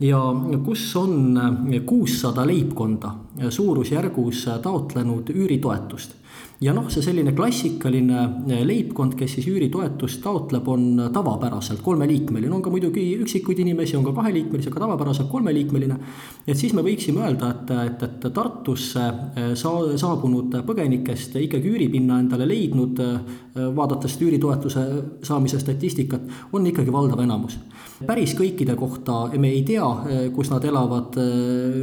ja 0.00 0.20
kus 0.64 0.86
on 0.96 1.38
kuussada 1.86 2.46
leibkonda 2.48 3.12
suurusjärgus 3.50 4.46
taotlenud 4.64 5.30
üüritoetust 5.34 6.21
ja 6.62 6.72
noh, 6.74 6.86
see 6.92 7.02
selline 7.02 7.32
klassikaline 7.34 8.18
eh, 8.46 8.62
leibkond, 8.66 9.16
kes 9.18 9.36
siis 9.36 9.48
üüritoetust 9.50 10.22
taotleb, 10.22 10.68
on 10.70 11.08
tavapäraselt 11.14 11.82
kolmeliikmeline, 11.82 12.52
on 12.54 12.62
ka 12.62 12.70
muidugi 12.70 13.02
üksikuid 13.22 13.62
inimesi, 13.64 13.96
on 13.98 14.06
ka 14.06 14.14
kaheliikmelisi, 14.20 14.70
aga 14.70 14.84
tavapäraselt 14.84 15.30
kolmeliikmeline. 15.32 15.98
et 16.46 16.58
siis 16.58 16.74
me 16.74 16.84
võiksime 16.86 17.24
öelda, 17.26 17.50
et, 17.56 17.72
et, 17.86 18.06
et 18.06 18.28
Tartusse 18.32 19.02
eh, 19.02 19.50
saa-, 19.58 19.96
saabunud 19.98 20.60
põgenikest 20.66 21.34
ikkagi 21.42 21.72
üüripinna 21.72 22.20
endale 22.22 22.46
leidnud, 22.46 23.02
eh, 23.02 23.42
vaadates 23.76 24.14
üüritoetuse 24.22 24.86
saamise 25.26 25.58
statistikat, 25.60 26.30
on 26.52 26.66
ikkagi 26.70 26.92
valdav 26.94 27.20
enamus. 27.26 27.58
päris 28.06 28.32
kõikide 28.34 28.74
kohta 28.74 29.28
me 29.38 29.50
ei 29.50 29.62
tea, 29.62 29.86
kus 30.34 30.48
nad 30.50 30.64
elavad, 30.64 31.14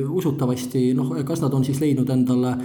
usutavasti 0.10 0.94
noh, 0.94 1.14
kas 1.24 1.40
nad 1.42 1.54
on 1.54 1.64
siis 1.64 1.80
leidnud 1.80 2.10
endale 2.10 2.56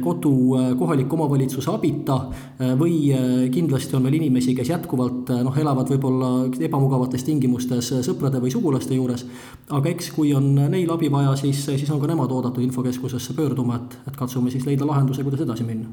kodu 0.00 0.32
kohaliku 0.78 1.18
omavalitsuse 1.18 1.45
omavalitsuse 1.46 1.70
abita 1.70 2.16
äh, 2.60 2.74
või 2.78 3.12
äh, 3.12 3.50
kindlasti 3.52 3.96
on 3.96 4.06
veel 4.06 4.18
inimesi, 4.18 4.54
kes 4.54 4.70
jätkuvalt 4.70 5.30
äh, 5.30 5.42
noh, 5.44 5.56
elavad 5.56 5.88
võib-olla 5.90 6.48
ebamugavates 6.60 7.24
tingimustes 7.24 7.92
sõprade 8.06 8.40
või 8.42 8.50
sugulaste 8.50 8.94
juures. 8.94 9.26
aga 9.70 9.88
eks, 9.90 10.10
kui 10.12 10.34
on 10.34 10.54
neil 10.54 10.90
abi 10.90 11.10
vaja, 11.10 11.36
siis, 11.36 11.64
siis 11.64 11.90
on 11.90 12.00
ka 12.00 12.06
nemad 12.06 12.30
oodatud 12.30 12.62
infokeskusesse 12.62 13.34
pöörduma, 13.34 13.76
et, 13.76 13.98
et 14.08 14.16
katsume 14.16 14.50
siis 14.50 14.66
leida 14.66 14.86
lahenduse, 14.86 15.22
kuidas 15.22 15.40
edasi 15.40 15.64
minna 15.64 15.88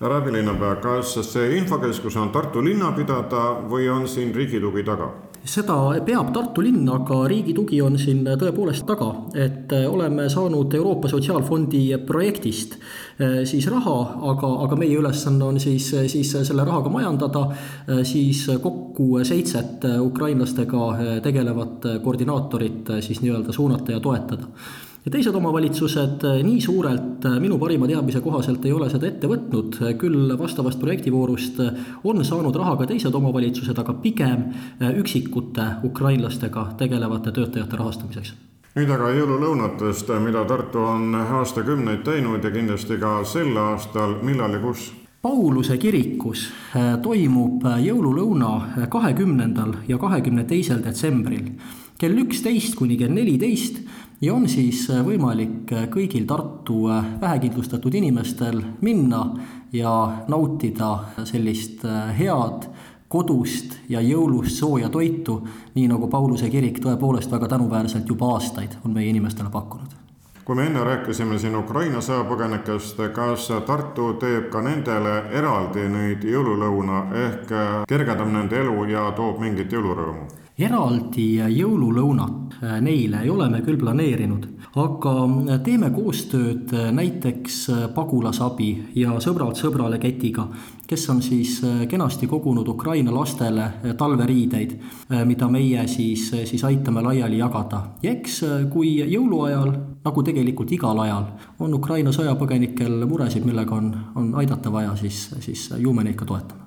härra 0.00 0.18
abilinnapea, 0.18 0.80
kas 0.82 1.14
see 1.22 1.54
infokeskus 1.56 2.16
on 2.16 2.32
Tartu 2.34 2.60
linna 2.64 2.90
pidada 2.92 3.60
või 3.70 3.86
on 3.88 4.08
siin 4.08 4.34
riigi 4.34 4.60
tugi 4.60 4.82
taga? 4.84 5.12
Seda 5.44 5.76
peab 6.04 6.30
Tartu 6.34 6.62
linn, 6.64 6.86
aga 6.88 7.24
riigi 7.28 7.52
tugi 7.56 7.80
on 7.84 7.98
siin 8.00 8.22
tõepoolest 8.24 8.86
taga, 8.88 9.10
et 9.36 9.72
äh, 9.76 9.84
oleme 9.90 10.26
saanud 10.32 10.72
Euroopa 10.78 11.10
Sotsiaalfondi 11.12 11.82
projektist 12.08 12.78
äh, 12.78 13.42
siis 13.48 13.68
raha, 13.72 13.96
aga, 14.32 14.50
aga 14.64 14.78
meie 14.80 14.96
ülesanne 14.98 15.44
on 15.44 15.60
siis, 15.60 15.90
siis 16.10 16.32
selle 16.48 16.64
rahaga 16.64 16.92
majandada, 16.92 17.44
äh, 17.50 18.00
siis 18.08 18.46
kokku 18.62 19.20
seitset 19.24 19.84
ukrainlastega 20.00 21.20
tegelevat 21.22 21.86
koordinaatorit 22.04 22.96
siis 23.04 23.20
nii-öelda 23.24 23.52
suunata 23.52 23.96
ja 23.96 24.00
toetada 24.00 24.48
ja 25.04 25.12
teised 25.12 25.36
omavalitsused 25.36 26.24
eh, 26.24 26.38
nii 26.44 26.60
suurelt 26.64 27.26
eh, 27.28 27.36
minu 27.40 27.58
parima 27.60 27.88
teadmise 27.88 28.22
kohaselt 28.24 28.64
ei 28.64 28.72
ole 28.72 28.88
seda 28.92 29.08
ette 29.10 29.28
võtnud, 29.28 29.76
küll 30.00 30.32
vastavast 30.40 30.80
projektivoorust 30.80 31.60
eh, 31.60 31.84
on 32.08 32.24
saanud 32.24 32.56
raha 32.56 32.78
ka 32.80 32.88
teised 32.88 33.14
omavalitsused, 33.14 33.78
aga 33.78 33.94
pigem 34.00 34.48
üksikute 34.80 35.68
ukrainlastega 35.84 36.70
tegelevate 36.80 37.34
töötajate 37.36 37.80
rahastamiseks. 37.80 38.34
Nüüd 38.74 38.90
aga 38.90 39.12
jõululõunatest, 39.14 40.08
mida 40.24 40.42
Tartu 40.50 40.80
on 40.82 41.14
aastakümneid 41.14 42.02
teinud 42.06 42.42
ja 42.42 42.50
kindlasti 42.50 42.96
ka 42.98 43.20
sel 43.28 43.54
aastal, 43.60 44.16
millal 44.26 44.56
ja 44.56 44.62
kus? 44.64 44.88
Pauluse 45.22 45.78
kirikus 45.80 46.48
toimub 47.04 47.62
jõululõuna 47.80 48.88
kahekümnendal 48.92 49.76
ja 49.88 49.96
kahekümne 49.96 50.42
teisel 50.44 50.82
detsembril. 50.84 51.54
Kell 51.96 52.18
üksteist 52.18 52.74
kuni 52.76 52.98
kell 53.00 53.14
neliteist 53.14 53.78
ja 54.24 54.34
on 54.34 54.48
siis 54.48 54.86
äh, 54.90 55.02
võimalik 55.04 55.72
äh, 55.72 55.86
kõigil 55.92 56.24
Tartu 56.28 56.88
äh, 56.92 57.04
vähekindlustatud 57.20 57.94
inimestel 57.94 58.62
minna 58.80 59.24
ja 59.72 59.92
nautida 60.28 61.24
sellist 61.28 61.84
head 62.18 62.68
kodust 63.08 63.76
ja 63.88 64.00
jõulust 64.00 64.56
sooja 64.58 64.88
toitu, 64.88 65.40
nii 65.74 65.88
nagu 65.90 66.08
Pauluse 66.10 66.48
kirik 66.50 66.80
tõepoolest 66.82 67.30
väga 67.30 67.50
tänuväärselt 67.52 68.08
juba 68.08 68.32
aastaid 68.34 68.78
on 68.84 68.94
meie 68.96 69.10
inimestele 69.12 69.50
pakkunud 69.50 70.00
kui 70.44 70.56
me 70.56 70.66
enne 70.68 70.82
rääkisime 70.84 71.38
siin 71.40 71.54
Ukraina 71.56 72.02
sõjapõgenikest, 72.04 72.98
kas 73.16 73.48
Tartu 73.64 74.10
teeb 74.20 74.50
ka 74.52 74.60
nendele 74.60 75.14
eraldi 75.32 75.88
nüüd 75.88 76.28
jõululõuna 76.28 77.04
ehk 77.24 77.54
kergendab 77.88 78.28
nende 78.28 78.60
elu 78.60 78.88
ja 78.92 79.08
toob 79.16 79.40
mingit 79.40 79.72
jõulurõõmu? 79.72 80.43
Eraldi 80.58 81.34
jõululõunat 81.50 82.60
neile 82.84 83.24
ei 83.24 83.30
ole 83.30 83.48
me 83.50 83.60
küll 83.66 83.78
planeerinud, 83.80 84.46
aga 84.78 85.14
teeme 85.66 85.90
koostööd 85.94 86.70
näiteks 86.94 87.56
Pagulasabi 87.94 88.70
ja 89.00 89.16
Sõbrad 89.22 89.58
sõbrale 89.58 89.98
ketiga, 90.02 90.46
kes 90.86 91.08
on 91.10 91.22
siis 91.26 91.58
kenasti 91.90 92.28
kogunud 92.30 92.68
Ukraina 92.70 93.14
lastele 93.14 93.94
talveriideid, 93.98 94.76
mida 95.26 95.48
meie 95.50 95.86
siis, 95.90 96.28
siis 96.30 96.64
aitame 96.64 97.02
laiali 97.02 97.38
jagada. 97.42 97.82
ja 98.02 98.12
eks 98.12 98.42
kui 98.70 98.96
jõuluajal, 99.10 99.72
nagu 100.04 100.22
tegelikult 100.22 100.72
igal 100.72 101.02
ajal, 101.06 101.32
on 101.58 101.74
Ukraina 101.74 102.12
sõjapõgenikel 102.12 103.06
muresid, 103.08 103.44
millega 103.44 103.74
on, 103.74 103.94
on 104.14 104.34
aidata 104.38 104.72
vaja, 104.72 104.94
siis, 104.96 105.30
siis 105.40 105.72
ju 105.78 105.92
me 105.92 106.04
neid 106.04 106.16
ka 106.16 106.24
toetame. 106.24 106.63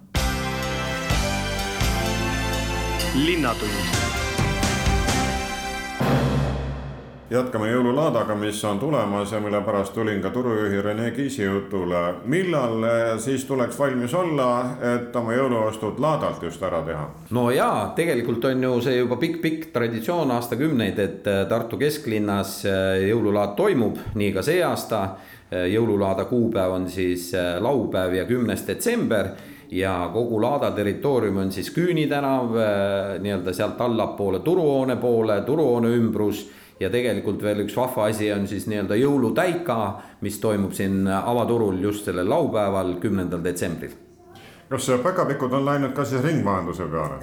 Linnatund 3.25 3.97
jätkame 7.29 7.67
jõululaadaga, 7.67 8.35
mis 8.39 8.59
on 8.65 8.79
tulemas 8.79 9.31
ja 9.31 9.39
mille 9.43 9.59
pärast 9.65 9.93
tulin 9.93 10.21
ka 10.23 10.29
turujuhi 10.31 10.81
Rene 10.81 11.11
Kiisi 11.11 11.43
jutule. 11.43 12.13
millal 12.25 12.83
eh, 12.83 13.19
siis 13.19 13.45
tuleks 13.45 13.79
valmis 13.79 14.13
olla, 14.13 14.77
et 14.95 15.15
oma 15.15 15.33
jõuluostud 15.33 15.99
laadalt 15.99 16.43
just 16.43 16.63
ära 16.63 16.81
teha? 16.81 17.09
no 17.29 17.49
jaa, 17.51 17.91
tegelikult 17.95 18.45
on 18.45 18.63
ju 18.63 18.81
see 18.81 18.97
juba 18.97 19.17
pikk-pikk 19.19 19.73
traditsioon 19.73 20.31
aastakümneid, 20.31 20.99
et 20.99 21.27
eh, 21.27 21.43
Tartu 21.49 21.77
kesklinnas 21.77 22.61
eh, 22.65 23.09
jõululaad 23.09 23.57
toimub, 23.57 23.99
nii 24.15 24.31
ka 24.33 24.45
see 24.45 24.63
aasta. 24.63 25.07
jõululaada 25.47 26.25
kuupäev 26.27 26.73
on 26.75 26.89
siis 26.91 27.29
laupäev 27.59 28.13
ja 28.13 28.25
kümnes 28.27 28.65
detsember 28.67 29.29
ja 29.71 30.09
kogu 30.13 30.41
Laada 30.41 30.71
territoorium 30.71 31.37
on 31.37 31.51
siis 31.51 31.69
Küüni 31.75 32.07
tänav, 32.07 32.55
nii-öelda 33.21 33.53
sealt 33.53 33.81
allapoole 33.81 34.39
Turuhoone 34.39 34.95
poole, 34.95 35.41
Turuhoone 35.41 35.91
ümbrus. 35.97 36.47
Ja 36.79 36.91
tegelikult 36.93 37.41
veel 37.41 37.63
üks 37.65 37.73
vahva 37.77 38.05
asi 38.11 38.29
on 38.31 38.45
siis 38.47 38.67
nii-öelda 38.69 38.95
jõulutäika, 39.01 39.77
mis 40.21 40.37
toimub 40.39 40.77
siin 40.77 41.07
avaturul 41.09 41.81
just 41.81 42.05
sellel 42.05 42.29
laupäeval, 42.29 42.99
kümnendal 43.01 43.41
detsembril 43.43 44.06
kas 44.69 44.87
päkapikud 45.03 45.53
on 45.53 45.65
läinud 45.65 45.93
ka 45.95 46.03
siis 46.05 46.23
ringmajanduse 46.23 46.87
peale 46.91 47.17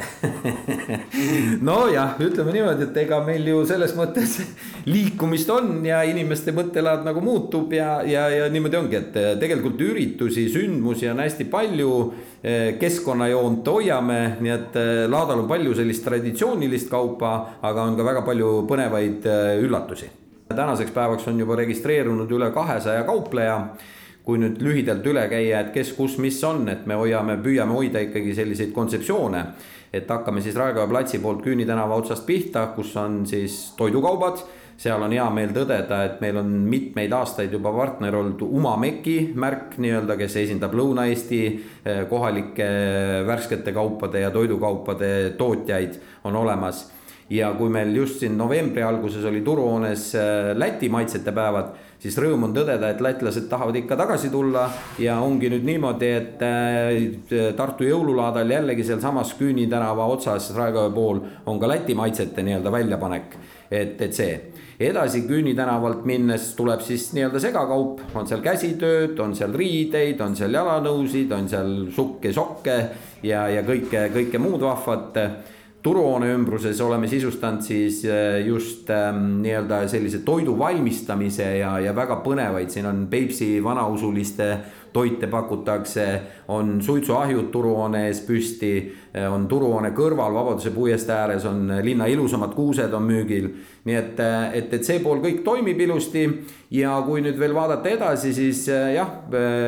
nojah, 1.69 2.17
ütleme 2.25 2.55
niimoodi, 2.55 2.87
et 2.89 3.01
ega 3.05 3.19
meil 3.27 3.45
ju 3.49 3.59
selles 3.69 3.93
mõttes 3.99 4.39
liikumist 4.95 5.51
on 5.53 5.77
ja 5.85 6.01
inimeste 6.09 6.55
mõttelaad 6.57 7.05
nagu 7.05 7.21
muutub 7.25 7.73
ja, 7.77 7.99
ja, 8.09 8.27
ja 8.33 8.49
niimoodi 8.53 8.79
ongi, 8.81 9.01
et 9.01 9.19
tegelikult 9.43 9.81
üritusi, 9.85 10.47
sündmusi 10.53 11.11
on 11.13 11.21
hästi 11.25 11.49
palju. 11.53 11.91
keskkonnajoont 12.81 13.69
hoiame, 13.73 14.19
nii 14.45 14.51
et 14.53 14.75
laadal 15.09 15.39
on 15.41 15.47
palju 15.49 15.73
sellist 15.75 16.05
traditsioonilist 16.05 16.91
kaupa, 16.93 17.31
aga 17.65 17.87
on 17.89 17.97
ka 17.97 18.05
väga 18.05 18.23
palju 18.27 18.51
põnevaid 18.69 19.25
üllatusi. 19.65 20.11
tänaseks 20.49 20.93
päevaks 20.93 21.29
on 21.29 21.41
juba 21.41 21.57
registreerunud 21.57 22.31
üle 22.31 22.51
kahesaja 22.53 23.05
kaupleja 23.05 23.57
kui 24.25 24.41
nüüd 24.41 24.61
lühidalt 24.65 25.05
üle 25.07 25.27
käia, 25.29 25.61
et 25.61 25.73
kes, 25.75 25.93
kus, 25.97 26.17
mis 26.23 26.39
on, 26.49 26.65
et 26.73 26.87
me 26.89 26.97
hoiame, 26.97 27.37
püüame 27.45 27.77
hoida 27.77 28.01
ikkagi 28.07 28.35
selliseid 28.37 28.73
kontseptsioone. 28.73 29.47
et 29.95 30.09
hakkame 30.11 30.41
siis 30.43 30.57
Raekoja 30.59 30.89
platsi 30.91 31.21
poolt 31.23 31.45
Küüni 31.45 31.67
tänava 31.67 31.95
otsast 31.95 32.25
pihta, 32.27 32.67
kus 32.75 32.97
on 32.97 33.27
siis 33.27 33.75
toidukaubad. 33.77 34.43
seal 34.77 35.03
on 35.03 35.13
hea 35.13 35.29
meel 35.31 35.53
tõdeda, 35.55 36.01
et 36.05 36.21
meil 36.21 36.37
on 36.37 36.49
mitmeid 36.67 37.13
aastaid 37.13 37.53
juba 37.53 37.71
partner 37.73 38.17
olnud 38.17 38.41
Umameki 38.43 39.33
märk 39.35 39.77
nii-öelda, 39.79 40.17
kes 40.17 40.37
esindab 40.37 40.75
Lõuna-Eesti 40.75 41.43
eh, 41.85 42.03
kohalike 42.11 42.67
värskete 43.27 43.73
kaupade 43.73 44.21
ja 44.25 44.31
toidukaupade 44.31 45.35
tootjaid 45.39 46.01
on 46.25 46.37
olemas 46.37 46.89
ja 47.31 47.53
kui 47.57 47.71
meil 47.73 47.95
just 47.97 48.21
siin 48.21 48.37
novembri 48.37 48.83
alguses 48.85 49.25
oli 49.25 49.41
turuhoones 49.45 50.11
äh, 50.19 50.53
Läti 50.59 50.91
maitsete 50.93 51.33
päevad, 51.33 51.73
siis 52.03 52.17
rõõm 52.21 52.49
on 52.49 52.57
tõdeda, 52.57 52.91
et 52.93 53.01
lätlased 53.05 53.49
tahavad 53.49 53.79
ikka 53.81 53.97
tagasi 53.97 54.29
tulla 54.33 54.67
ja 55.01 55.17
ongi 55.25 55.49
nüüd 55.53 55.65
niimoodi, 55.65 56.11
et 56.13 56.45
äh, 56.45 57.55
Tartu 57.57 57.89
jõululaadal 57.89 58.51
jällegi 58.57 58.85
sealsamas 58.85 59.33
Küüni 59.39 59.67
tänava 59.71 60.07
otsas 60.13 60.51
Raekoja 60.57 60.93
pool 60.95 61.23
on 61.47 61.61
ka 61.61 61.71
Läti 61.71 61.97
maitsete 61.97 62.45
nii-öelda 62.45 62.73
väljapanek. 62.73 63.39
et, 63.71 64.01
et 64.03 64.13
see, 64.13 64.35
edasi 64.81 65.25
Küüni 65.25 65.55
tänavalt 65.57 66.05
minnes 66.05 66.53
tuleb 66.59 66.85
siis 66.85 67.09
nii-öelda 67.17 67.41
segakaup, 67.41 68.05
on 68.15 68.29
seal 68.29 68.45
käsitööd, 68.45 69.17
on 69.19 69.33
seal 69.35 69.57
riideid, 69.57 70.21
on 70.21 70.37
seal 70.37 70.53
jalanõusid, 70.53 71.33
on 71.33 71.49
seal 71.49 71.75
sukke, 71.95 72.33
sokke 72.37 72.79
ja, 73.25 73.49
ja 73.49 73.65
kõike, 73.65 74.11
kõike 74.13 74.43
muud 74.43 74.61
vahvat 74.69 75.19
turuhoone 75.85 76.31
ümbruses 76.33 76.81
oleme 76.81 77.09
sisustanud 77.09 77.61
siis 77.63 78.05
äh, 78.09 78.47
just 78.47 78.89
ähm, 78.91 79.43
nii-öelda 79.45 79.83
sellise 79.89 80.23
toidu 80.25 80.57
valmistamise 80.59 81.59
ja, 81.59 81.75
ja 81.81 81.93
väga 81.97 82.23
põnevaid, 82.25 82.73
siin 82.73 82.89
on 82.89 83.03
Peipsi 83.11 83.59
vanausuliste 83.65 84.49
toite 84.95 85.27
pakutakse, 85.27 86.07
on 86.55 86.79
suitsuahjud 86.83 87.51
turuhoone 87.53 88.07
ees 88.07 88.23
püsti, 88.25 88.73
äh, 89.13 89.29
on 89.29 89.45
turuhoone 89.51 89.93
kõrval 89.93 90.33
Vabaduse 90.33 90.73
puiestee 90.73 91.19
ääres 91.19 91.45
on 91.51 91.69
linna 91.85 92.09
ilusamad 92.09 92.57
kuused 92.57 92.97
on 92.97 93.05
müügil. 93.05 93.53
nii 93.85 94.01
et, 94.01 94.25
äh, 94.25 94.57
et, 94.57 94.73
et 94.73 94.89
see 94.89 95.05
pool 95.05 95.21
kõik 95.21 95.45
toimib 95.45 95.85
ilusti 95.85 96.25
ja 96.73 96.97
kui 97.05 97.21
nüüd 97.21 97.37
veel 97.37 97.53
vaadata 97.53 97.93
edasi, 97.93 98.33
siis 98.33 98.65
jah, 98.73 99.21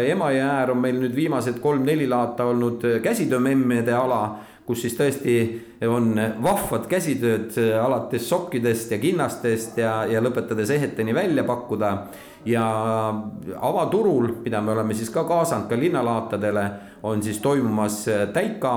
Emajõe 0.09 0.49
äär 0.49 0.73
on 0.73 0.81
meil 0.81 0.97
nüüd 0.97 1.15
viimased 1.15 1.61
kolm-neli 1.61 2.09
laata 2.09 2.49
olnud 2.49 2.95
käsitöömemmede 3.05 3.93
ala 3.93 4.23
kus 4.67 4.83
siis 4.83 4.97
tõesti 4.99 5.35
on 5.85 6.15
vahvad 6.43 6.87
käsitööd 6.89 7.57
alates 7.83 8.29
sokkidest 8.29 8.95
ja 8.95 8.99
kinnastest 8.99 9.79
ja, 9.79 10.05
ja 10.09 10.23
lõpetades 10.25 10.71
eheteni 10.73 11.15
välja 11.15 11.45
pakkuda. 11.45 12.07
ja 12.47 12.65
avaturul, 13.61 14.29
mida 14.45 14.61
me 14.61 14.73
oleme 14.73 14.95
siis 14.95 15.11
ka 15.11 15.25
kaasanud 15.25 15.69
ka 15.69 15.77
linnalaatadele, 15.77 16.71
on 17.03 17.23
siis 17.23 17.39
toimumas 17.39 18.05
täika 18.33 18.77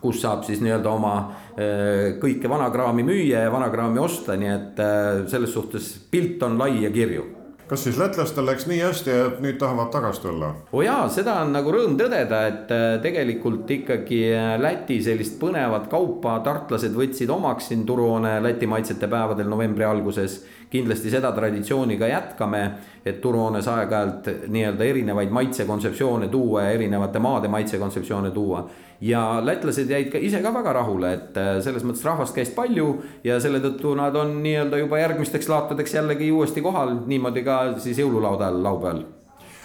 kus 0.00 0.22
saab 0.22 0.44
siis 0.46 0.62
nii-öelda 0.64 0.90
oma 0.90 1.14
eh, 1.58 2.16
kõike 2.22 2.48
vanakraami 2.48 3.02
müüa 3.04 3.44
ja 3.44 3.52
vanakraami 3.52 4.00
osta, 4.00 4.36
nii 4.36 4.54
et 4.54 4.80
selles 5.28 5.52
suhtes 5.52 5.92
pilt 6.10 6.42
on 6.42 6.56
lai 6.58 6.78
ja 6.84 6.90
kirju 6.94 7.39
kas 7.70 7.84
siis 7.86 7.98
lätlastel 7.98 8.46
läks 8.46 8.66
nii 8.66 8.80
hästi, 8.82 9.12
et 9.14 9.36
nüüd 9.44 9.58
tahavad 9.60 9.92
tagasi 9.94 10.24
tulla? 10.24 10.48
oo 10.72 10.82
jaa, 10.82 11.04
seda 11.12 11.36
on 11.44 11.52
nagu 11.54 11.70
rõõm 11.70 11.94
tõdeda, 12.00 12.40
et 12.50 12.72
äh, 12.74 12.86
tegelikult 13.04 13.70
ikkagi 13.70 14.22
äh, 14.34 14.54
Läti 14.60 14.98
sellist 15.04 15.36
põnevat 15.38 15.86
kaupa 15.92 16.40
tartlased 16.46 16.96
võtsid 16.96 17.30
omaks 17.30 17.70
siin 17.70 17.84
turuhoone 17.86 18.40
Läti 18.42 18.66
maitsete 18.70 19.06
päevadel 19.10 19.46
novembri 19.50 19.86
alguses. 19.86 20.40
Kindlasti 20.70 21.10
seda 21.10 21.32
traditsiooni 21.34 21.98
ka 21.98 22.08
jätkame, 22.10 22.62
et 23.04 23.20
turuhoones 23.20 23.66
aeg-ajalt 23.68 24.30
nii-öelda 24.48 24.86
erinevaid 24.86 25.32
maitsekontseptsioone 25.34 26.28
tuua 26.28 26.62
ja 26.62 26.76
erinevate 26.78 27.18
maade 27.18 27.48
maitsekontseptsioone 27.48 28.30
tuua. 28.30 28.64
Ja 29.00 29.40
lätlased 29.44 29.90
jäid 29.90 30.10
ka 30.12 30.18
ise 30.20 30.42
ka 30.44 30.52
väga 30.54 30.72
rahule, 30.76 31.12
et 31.16 31.38
äh, 31.40 31.54
selles 31.64 31.86
mõttes 31.88 32.04
rahvast 32.04 32.36
käis 32.36 32.50
palju 32.54 32.90
ja 33.24 33.40
selle 33.40 33.62
tõttu 33.64 33.94
nad 33.98 34.16
on 34.16 34.36
nii-öelda 34.44 34.82
juba 34.82 35.00
järgmisteks 35.00 35.48
laatadeks 35.48 35.96
jällegi 35.96 36.32
uuesti 36.32 36.62
kohal, 36.62 37.00
niimoodi 37.06 37.46
ka 37.46 37.62
siis 37.80 38.04
jõululaudal 38.04 38.62
laupäeval 38.62 39.08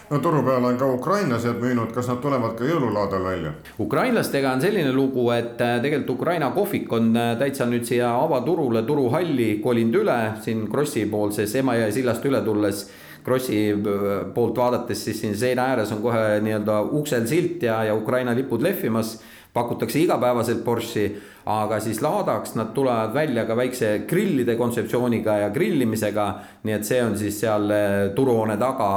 no 0.09 0.19
turu 0.19 0.43
peal 0.45 0.65
on 0.65 0.77
ka 0.77 0.87
ukrainlased 0.93 1.61
müünud, 1.61 1.93
kas 1.95 2.09
nad 2.11 2.19
tulevad 2.21 2.53
ka 2.57 2.67
jõululaadal 2.67 3.23
välja? 3.25 3.53
ukrainlastega 3.81 4.51
on 4.53 4.61
selline 4.61 4.91
lugu, 4.93 5.25
et 5.33 5.61
äh, 5.61 5.79
tegelikult 5.81 6.19
Ukraina 6.19 6.51
kohvik 6.55 6.91
on 6.93 7.09
äh, 7.17 7.33
täitsa 7.39 7.65
nüüd 7.69 7.87
siia 7.87 8.11
avaturule, 8.19 8.85
turuhalli 8.85 9.59
kolinud 9.63 10.01
üle 10.03 10.19
siin 10.45 10.67
Krossi 10.71 11.05
poolses 11.11 11.55
Emajõe 11.57 11.91
sillast 11.95 12.25
üle 12.29 12.41
tulles 12.45 12.85
Krossi 13.25 13.61
äh, 13.73 14.11
poolt 14.33 14.61
vaadates, 14.61 15.05
siis 15.07 15.23
siin 15.23 15.37
seina 15.37 15.71
ääres 15.73 15.93
on 15.95 16.03
kohe 16.05 16.41
nii-öelda 16.45 16.81
uksel 16.99 17.25
silt 17.29 17.63
ja, 17.65 17.81
ja 17.89 17.95
Ukraina 17.95 18.35
lipud 18.37 18.61
lehvimas. 18.61 19.19
pakutakse 19.55 19.99
igapäevaselt 19.99 20.63
Borishi 20.63 21.05
aga 21.45 21.77
siis 21.79 22.01
laadaks 22.01 22.55
nad 22.58 22.71
tulevad 22.73 23.13
välja 23.13 23.45
ka 23.45 23.55
väikse 23.58 23.89
grillide 24.10 24.55
kontseptsiooniga 24.55 25.38
ja 25.38 25.49
grillimisega. 25.49 26.25
nii 26.63 26.73
et 26.73 26.86
see 26.86 27.01
on 27.03 27.17
siis 27.17 27.38
seal 27.39 27.69
eh, 27.69 28.13
turuhoone 28.15 28.58
taga 28.58 28.88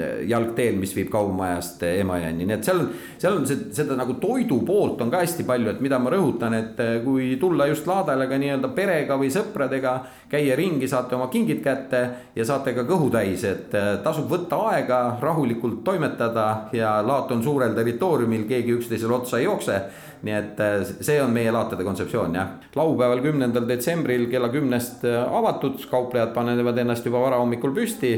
eh, 0.00 0.22
jalgteel, 0.28 0.78
mis 0.80 0.94
viib 0.96 1.10
kaubamajast 1.12 1.82
Emajõeni, 1.86 2.46
nii 2.48 2.56
et 2.56 2.64
seal, 2.64 2.80
seal 3.18 3.36
on 3.36 3.44
see, 3.46 3.68
seda 3.76 3.96
nagu 3.98 4.16
toidu 4.20 4.62
poolt 4.64 5.02
on 5.04 5.12
ka 5.12 5.20
hästi 5.20 5.44
palju, 5.44 5.74
et 5.74 5.82
mida 5.84 5.98
ma 6.00 6.14
rõhutan, 6.14 6.56
et 6.56 6.80
eh, 6.80 6.94
kui 7.04 7.34
tulla 7.40 7.68
just 7.68 7.86
laadale 7.86 8.24
ka 8.30 8.40
nii-öelda 8.40 8.72
perega 8.72 9.20
või 9.20 9.28
sõpradega, 9.34 9.98
käia 10.32 10.56
ringi, 10.56 10.88
saate 10.88 11.18
oma 11.18 11.28
kingid 11.28 11.60
kätte 11.64 12.02
ja 12.36 12.48
saate 12.48 12.72
ka 12.72 12.86
kõhu 12.88 13.10
täis, 13.12 13.44
et 13.44 13.76
tasub 14.02 14.30
võtta 14.32 14.62
aega, 14.72 15.02
rahulikult 15.20 15.84
toimetada 15.84 16.72
ja 16.72 16.96
laat 17.04 17.30
on 17.36 17.44
suurel 17.44 17.76
territooriumil, 17.76 18.48
keegi 18.48 18.78
üksteisele 18.80 19.20
otsa 19.20 19.38
ei 19.38 19.44
jookse. 19.44 19.80
Nii 20.24 20.34
et 20.36 20.60
see 21.04 21.20
on 21.20 21.34
meie 21.34 21.52
laat 21.52 21.66
laatade 21.66 21.84
kontseptsioon 21.84 22.34
jah. 22.34 22.48
laupäeval, 22.74 23.20
kümnendal 23.24 23.66
detsembril 23.68 24.28
kella 24.30 24.48
kümnest 24.48 25.04
avatud, 25.04 25.80
kauplejad 25.90 26.32
panevad 26.34 26.78
ennast 26.78 27.06
juba 27.06 27.20
varahommikul 27.20 27.74
püsti 27.74 28.12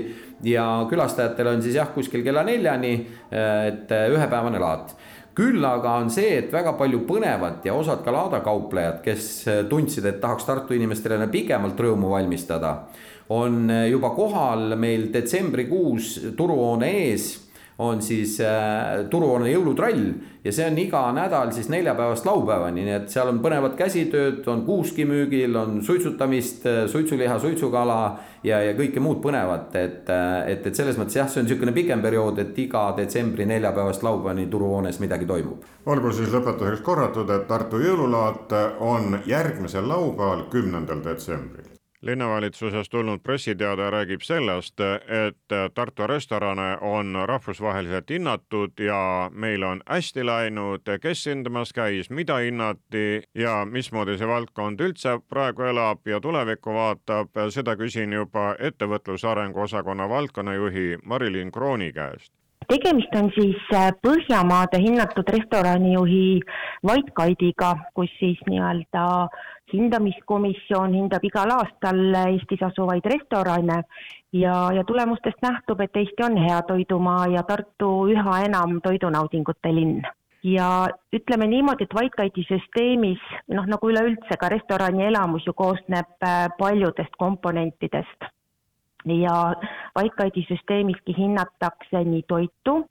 ja 0.44 0.86
külastajatel 0.90 1.54
on 1.54 1.62
siis 1.62 1.78
jah, 1.78 1.88
kuskil 1.94 2.24
kella 2.24 2.44
neljani, 2.46 2.94
et 3.30 3.90
ühepäevane 4.12 4.60
laat. 4.60 4.94
Küll 5.38 5.62
aga 5.62 5.92
on 6.02 6.08
see, 6.10 6.32
et 6.40 6.52
väga 6.52 6.72
palju 6.74 7.04
põnevat 7.06 7.66
ja 7.66 7.74
osad 7.78 8.02
ka 8.04 8.10
laadakauplejad, 8.14 9.02
kes 9.04 9.28
tundsid, 9.70 10.06
et 10.10 10.18
tahaks 10.20 10.46
Tartu 10.48 10.74
inimestele 10.74 11.28
pikemalt 11.30 11.78
rõõmu 11.78 12.10
valmistada, 12.10 12.88
on 13.30 13.70
juba 13.86 14.10
kohal 14.16 14.74
meil 14.80 15.12
detsembrikuus 15.14 16.34
turuhoone 16.36 16.90
ees 17.04 17.47
on 17.78 18.00
siis 18.02 18.40
äh, 18.42 19.04
turuhoone 19.10 19.52
jõulutrall 19.52 20.00
ja 20.42 20.52
see 20.54 20.66
on 20.66 20.78
iga 20.82 21.02
nädal 21.14 21.52
siis 21.54 21.68
neljapäevast 21.70 22.26
laupäevani, 22.26 22.82
nii 22.82 22.96
et 22.96 23.12
seal 23.12 23.30
on 23.30 23.38
põnevad 23.44 23.76
käsitööd, 23.78 24.40
on 24.50 24.64
kuuski 24.66 25.06
müügil, 25.06 25.54
on 25.60 25.78
suitsutamist, 25.86 26.66
äh, 26.66 26.80
suitsuliha, 26.90 27.38
suitsukala 27.38 28.00
ja, 28.42 28.58
ja 28.66 28.74
kõike 28.78 29.02
muud 29.02 29.22
põnevat, 29.22 29.70
et, 29.78 30.10
äh, 30.10 30.34
et, 30.56 30.66
et 30.66 30.82
selles 30.82 30.98
mõttes 30.98 31.20
jah, 31.20 31.30
see 31.30 31.44
on 31.44 31.46
niisugune 31.46 31.76
pikem 31.76 32.02
periood, 32.02 32.42
et 32.42 32.58
iga 32.58 32.88
detsembri 32.98 33.46
neljapäevast 33.46 34.02
laupäevani 34.02 34.50
turuhoones 34.50 34.98
midagi 35.04 35.30
toimub. 35.30 35.62
olgu 35.86 36.12
siis 36.12 36.34
lõpetuseks 36.34 36.82
korratud, 36.82 37.30
et 37.30 37.46
Tartu 37.48 37.78
jõululaat 37.78 38.58
on 38.82 39.20
järgmisel 39.26 39.86
laupäeval, 39.86 40.48
kümnendal 40.50 41.04
detsembril 41.06 41.77
linnavalitsusest 42.02 42.90
tulnud 42.90 43.20
pressiteade 43.22 43.90
räägib 43.90 44.22
sellest, 44.22 44.80
et 45.26 45.74
Tartu 45.74 46.06
restorane 46.06 46.78
on 46.80 47.18
rahvusvaheliselt 47.26 48.10
hinnatud 48.10 48.80
ja 48.80 49.30
meil 49.34 49.62
on 49.62 49.82
hästi 49.86 50.26
läinud, 50.26 50.86
kes 51.02 51.26
hindamas 51.26 51.72
käis, 51.72 52.10
mida 52.10 52.36
hinnati 52.36 53.22
ja 53.34 53.64
mismoodi 53.64 54.18
see 54.18 54.28
valdkond 54.28 54.80
üldse 54.80 55.18
praegu 55.28 55.62
elab 55.72 56.06
ja 56.06 56.20
tulevikku 56.20 56.74
vaatab, 56.74 57.34
seda 57.50 57.76
küsin 57.76 58.12
juba 58.12 58.54
ettevõtluse 58.58 59.28
arengu 59.28 59.66
osakonna 59.66 60.08
valdkonnajuhi 60.08 60.98
Marilyn 61.04 61.52
Krooni 61.52 61.92
käest 61.92 62.37
tegemist 62.68 63.14
on 63.16 63.30
siis 63.34 63.60
Põhjamaade 64.04 64.80
hinnatud 64.82 65.28
restoranijuhi 65.34 66.40
White 66.86 67.14
Guide'iga, 67.16 67.74
kus 67.94 68.12
siis 68.20 68.40
nii-öelda 68.48 69.04
hindamiskomisjon 69.72 70.94
hindab 70.96 71.24
igal 71.24 71.52
aastal 71.56 72.00
Eestis 72.26 72.62
asuvaid 72.70 73.04
restorane. 73.12 73.82
Ja, 74.32 74.54
ja 74.76 74.84
tulemustest 74.84 75.42
nähtub, 75.42 75.80
et 75.80 75.96
Eesti 75.96 76.24
on 76.24 76.36
hea 76.36 76.60
toidumaa 76.68 77.26
ja 77.32 77.42
Tartu 77.48 77.90
üha 78.12 78.40
enam 78.44 78.80
toidunaudingute 78.84 79.72
linn. 79.74 80.02
Ja 80.44 80.86
ütleme 81.12 81.48
niimoodi, 81.50 81.88
et 81.88 81.94
White 81.96 82.20
Guide'i 82.20 82.46
süsteemis 82.46 83.22
noh, 83.52 83.66
nagu 83.66 83.90
üleüldse 83.90 84.38
ka 84.40 84.52
restorani 84.52 85.08
elamus 85.08 85.46
ju 85.48 85.56
koosneb 85.56 86.12
äh, 86.22 86.46
paljudest 86.60 87.16
komponentidest 87.18 88.28
ja 89.04 89.54
White 89.98 90.16
Guide'i 90.16 90.46
süsteemiski 90.48 91.14
hinnatakse 91.16 92.04
nii 92.04 92.22
toitu, 92.28 92.86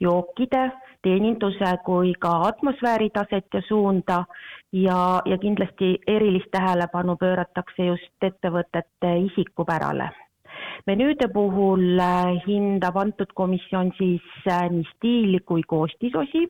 jookide, 0.00 0.70
teeninduse 1.02 1.76
kui 1.84 2.12
ka 2.18 2.32
atmosfääri 2.48 3.10
taset 3.10 3.46
ja 3.54 3.62
suunda. 3.68 4.24
Ja, 4.72 5.20
ja 5.24 5.38
kindlasti 5.38 5.98
erilist 6.06 6.50
tähelepanu 6.50 7.16
pööratakse 7.16 7.86
just 7.86 8.24
ettevõtete 8.24 9.16
isikupärale. 9.26 10.10
menüüde 10.86 11.28
puhul 11.32 11.98
äh, 12.00 12.40
hindab 12.46 12.96
antud 12.96 13.32
komisjon 13.34 13.92
siis 13.98 14.22
äh, 14.48 14.70
nii 14.70 14.84
stiili 14.94 15.40
kui 15.40 15.62
koostisosi, 15.62 16.46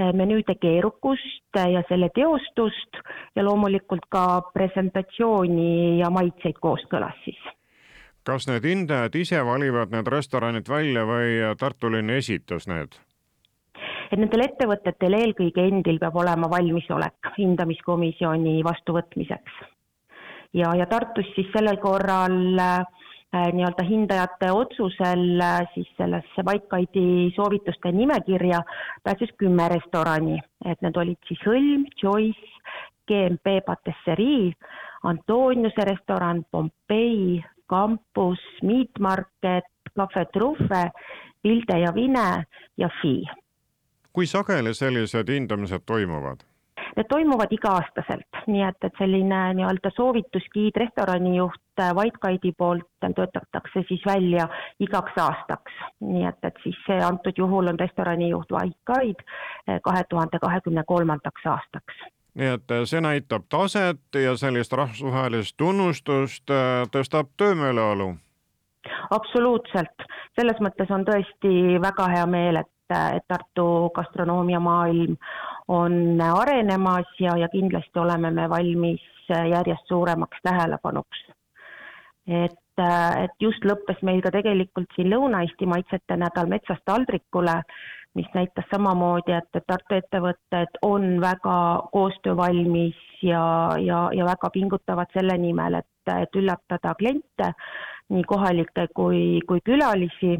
äh, 0.00 0.12
menüüde 0.12 0.54
keerukust 0.54 1.60
ja 1.72 1.82
selle 1.88 2.08
teostust 2.14 3.00
ja 3.36 3.44
loomulikult 3.44 4.06
ka 4.08 4.42
presentatsiooni 4.52 5.98
ja 5.98 6.10
maitseid 6.10 6.60
kooskõlas 6.60 7.16
siis 7.24 7.40
kas 8.26 8.48
need 8.50 8.64
hindajad 8.66 9.14
ise 9.14 9.42
valivad 9.46 9.92
need 9.94 10.08
restoranid 10.10 10.68
välja 10.68 11.04
või 11.06 11.38
Tartu 11.58 11.90
linn 11.92 12.10
esitas 12.10 12.66
need? 12.70 12.98
et 14.10 14.18
nendel 14.20 14.44
ettevõtetel 14.44 15.16
eelkõige 15.18 15.64
endil 15.66 15.98
peab 16.02 16.16
olema 16.20 16.50
valmisolek 16.50 17.32
hindamiskomisjoni 17.38 18.60
vastuvõtmiseks. 18.66 19.56
ja, 20.54 20.74
ja 20.78 20.86
Tartus 20.86 21.26
siis 21.34 21.50
sellel 21.54 21.80
korral 21.82 22.58
äh, 22.62 22.84
nii-öelda 23.34 23.84
hindajate 23.88 24.52
otsusel 24.52 25.40
äh, 25.42 25.66
siis 25.74 25.88
sellesse 25.98 26.46
Guide'i 26.46 27.32
soovituste 27.36 27.92
nimekirja 27.92 28.62
pääses 29.02 29.32
kümme 29.38 29.68
restorani, 29.68 30.38
et 30.64 30.82
need 30.82 30.96
olid 30.96 31.18
siis 31.28 31.42
Hõlm, 31.46 31.86
Choice, 32.00 32.54
GMP 33.08 33.60
Patisserie, 33.66 34.54
Antoniuse 35.06 35.84
restoran, 35.86 36.44
Pompei, 36.50 37.42
Campus, 37.70 38.42
Meat 38.62 39.00
Market, 39.00 39.68
Cafe 39.96 40.24
Truffe, 40.32 40.84
Vilde 41.44 41.78
ja 41.80 41.94
Vine 41.94 42.44
ja 42.76 42.88
Fi 43.02 43.20
kui 44.16 44.26
sageli 44.26 44.74
sellised 44.74 45.28
hindamised 45.28 45.82
toimuvad? 45.86 46.40
Need 46.96 47.08
toimuvad 47.08 47.50
iga-aastaselt, 47.52 48.38
nii 48.48 48.62
et, 48.64 48.78
et 48.88 48.96
selline 48.98 49.40
nii-öelda 49.58 49.90
soovitusgiid 49.96 50.78
restoranijuht 50.80 51.82
White 51.98 52.22
Guide'i 52.22 52.54
poolt 52.56 52.88
töötatakse 53.04 53.84
siis 53.88 54.06
välja 54.08 54.48
igaks 54.80 55.20
aastaks. 55.20 55.76
nii 56.00 56.24
et, 56.30 56.40
et 56.48 56.64
siis 56.64 56.80
see 56.86 57.00
antud 57.10 57.36
juhul 57.44 57.68
on 57.74 57.80
restoranijuht 57.84 58.56
White 58.56 58.80
Guide 58.92 59.28
eh, 59.68 59.80
kahe 59.84 60.04
tuhande 60.08 60.40
kahekümne 60.46 60.84
kolmandaks 60.88 61.50
aastaks 61.56 62.00
nii 62.36 62.52
et 62.52 62.70
eh, 62.70 62.84
see 62.84 63.00
näitab 63.00 63.48
taset 63.48 64.20
ja 64.22 64.36
sellist 64.36 64.72
rahvusvahelist 64.72 65.56
tunnustust 65.56 66.50
eh, 66.50 66.84
tõstab 66.92 67.32
töömeeleolu. 67.36 68.14
absoluutselt, 69.10 70.08
selles 70.38 70.60
mõttes 70.60 70.90
on 70.90 71.04
tõesti 71.08 71.80
väga 71.82 72.08
hea 72.14 72.26
meel, 72.26 72.62
et 72.62 72.72
et 72.94 73.24
Tartu 73.28 73.90
gastronoomiamaailm 73.94 75.16
on 75.68 76.20
arenemas 76.22 77.08
ja, 77.18 77.36
ja 77.36 77.48
kindlasti 77.48 77.98
oleme 77.98 78.30
me 78.30 78.48
valmis 78.50 79.02
järjest 79.28 79.88
suuremaks 79.88 80.38
tähelepanuks. 80.42 81.24
et, 82.26 82.82
et 83.24 83.34
just 83.40 83.64
lõppes 83.64 84.02
meil 84.02 84.22
ka 84.22 84.30
tegelikult 84.30 84.86
siin 84.94 85.10
Lõuna-Eesti 85.10 85.66
maitsete 85.66 86.16
nädal 86.16 86.46
metsast 86.46 86.82
taldrikule, 86.84 87.62
mis 88.16 88.26
näitas 88.34 88.64
samamoodi, 88.70 89.32
et, 89.36 89.48
et 89.54 89.64
Tartu 89.66 89.94
ettevõtted 89.98 90.80
on 90.82 91.20
väga 91.20 91.56
koostöövalmis 91.92 92.96
ja, 93.22 93.44
ja, 93.82 94.00
ja 94.16 94.24
väga 94.24 94.50
pingutavad 94.54 95.12
selle 95.12 95.36
nimel, 95.38 95.80
et, 95.82 96.12
et 96.14 96.40
üllatada 96.40 96.94
kliente, 96.98 97.52
nii 98.08 98.24
kohalikke 98.24 98.88
kui, 98.96 99.40
kui 99.48 99.60
külalisi. 99.64 100.38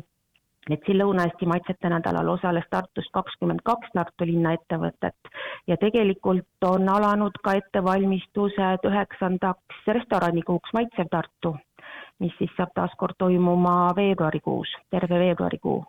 Et 0.67 0.83
siin 0.83 0.99
Lõuna-Eesti 0.99 1.47
maitsete 1.47 1.91
nädalal 1.93 2.27
osales 2.33 2.65
Tartust 2.71 3.13
kakskümmend 3.15 3.63
kaks 3.63 3.93
Tartu 3.95 4.27
linna 4.27 4.57
ettevõtet 4.57 5.31
ja 5.71 5.77
tegelikult 5.79 6.67
on 6.67 6.89
alanud 6.91 7.39
ka 7.45 7.55
ettevalmistused 7.61 8.89
üheksandaks 8.91 9.87
restoranikuuks 9.87 10.75
Maitsev 10.75 11.13
Tartu, 11.13 11.55
mis 12.19 12.35
siis 12.41 12.51
saab 12.57 12.75
taas 12.75 12.99
kord 12.99 13.15
toimuma 13.23 13.93
veebruarikuus, 13.95 14.75
terve 14.91 15.23
veebruarikuu 15.23 15.85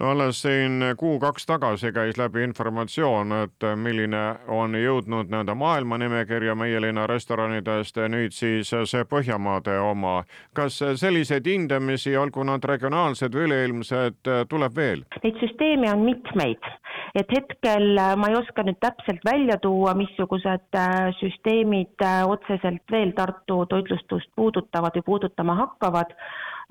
no 0.00 0.10
alles 0.10 0.42
siin 0.42 0.84
kuu-kaks 0.96 1.46
tagasi 1.46 1.92
käis 1.92 2.18
läbi 2.18 2.42
informatsioon, 2.46 3.32
et 3.44 3.66
milline 3.76 4.22
on 4.48 4.76
jõudnud 4.78 5.30
nii-öelda 5.30 5.54
maailma 5.54 5.98
nimekirja 6.00 6.54
meie 6.58 6.80
linna 6.80 7.06
restoranidest, 7.06 8.00
nüüd 8.12 8.32
siis 8.32 8.72
see 8.72 9.04
Põhjamaade 9.12 9.74
oma. 9.80 10.22
kas 10.54 10.78
selliseid 10.96 11.46
hindamisi, 11.46 12.16
olgu 12.16 12.44
nad 12.44 12.64
regionaalsed 12.64 13.34
või 13.34 13.48
üleilmsed, 13.48 14.30
tuleb 14.48 14.76
veel? 14.76 15.04
Neid 15.22 15.40
süsteeme 15.42 15.92
on 15.92 16.06
mitmeid, 16.06 16.70
et 17.14 17.36
hetkel 17.36 17.98
ma 18.16 18.30
ei 18.30 18.38
oska 18.38 18.64
nüüd 18.64 18.80
täpselt 18.80 19.20
välja 19.28 19.58
tuua, 19.62 19.94
missugused 19.98 20.78
äh, 20.78 21.10
süsteemid 21.20 22.00
äh, 22.04 22.22
otseselt 22.28 22.82
veel 22.90 23.12
Tartu 23.16 23.66
toitlustust 23.68 24.32
puudutavad 24.36 24.96
või 24.96 25.06
puudutama 25.12 25.58
hakkavad 25.60 26.16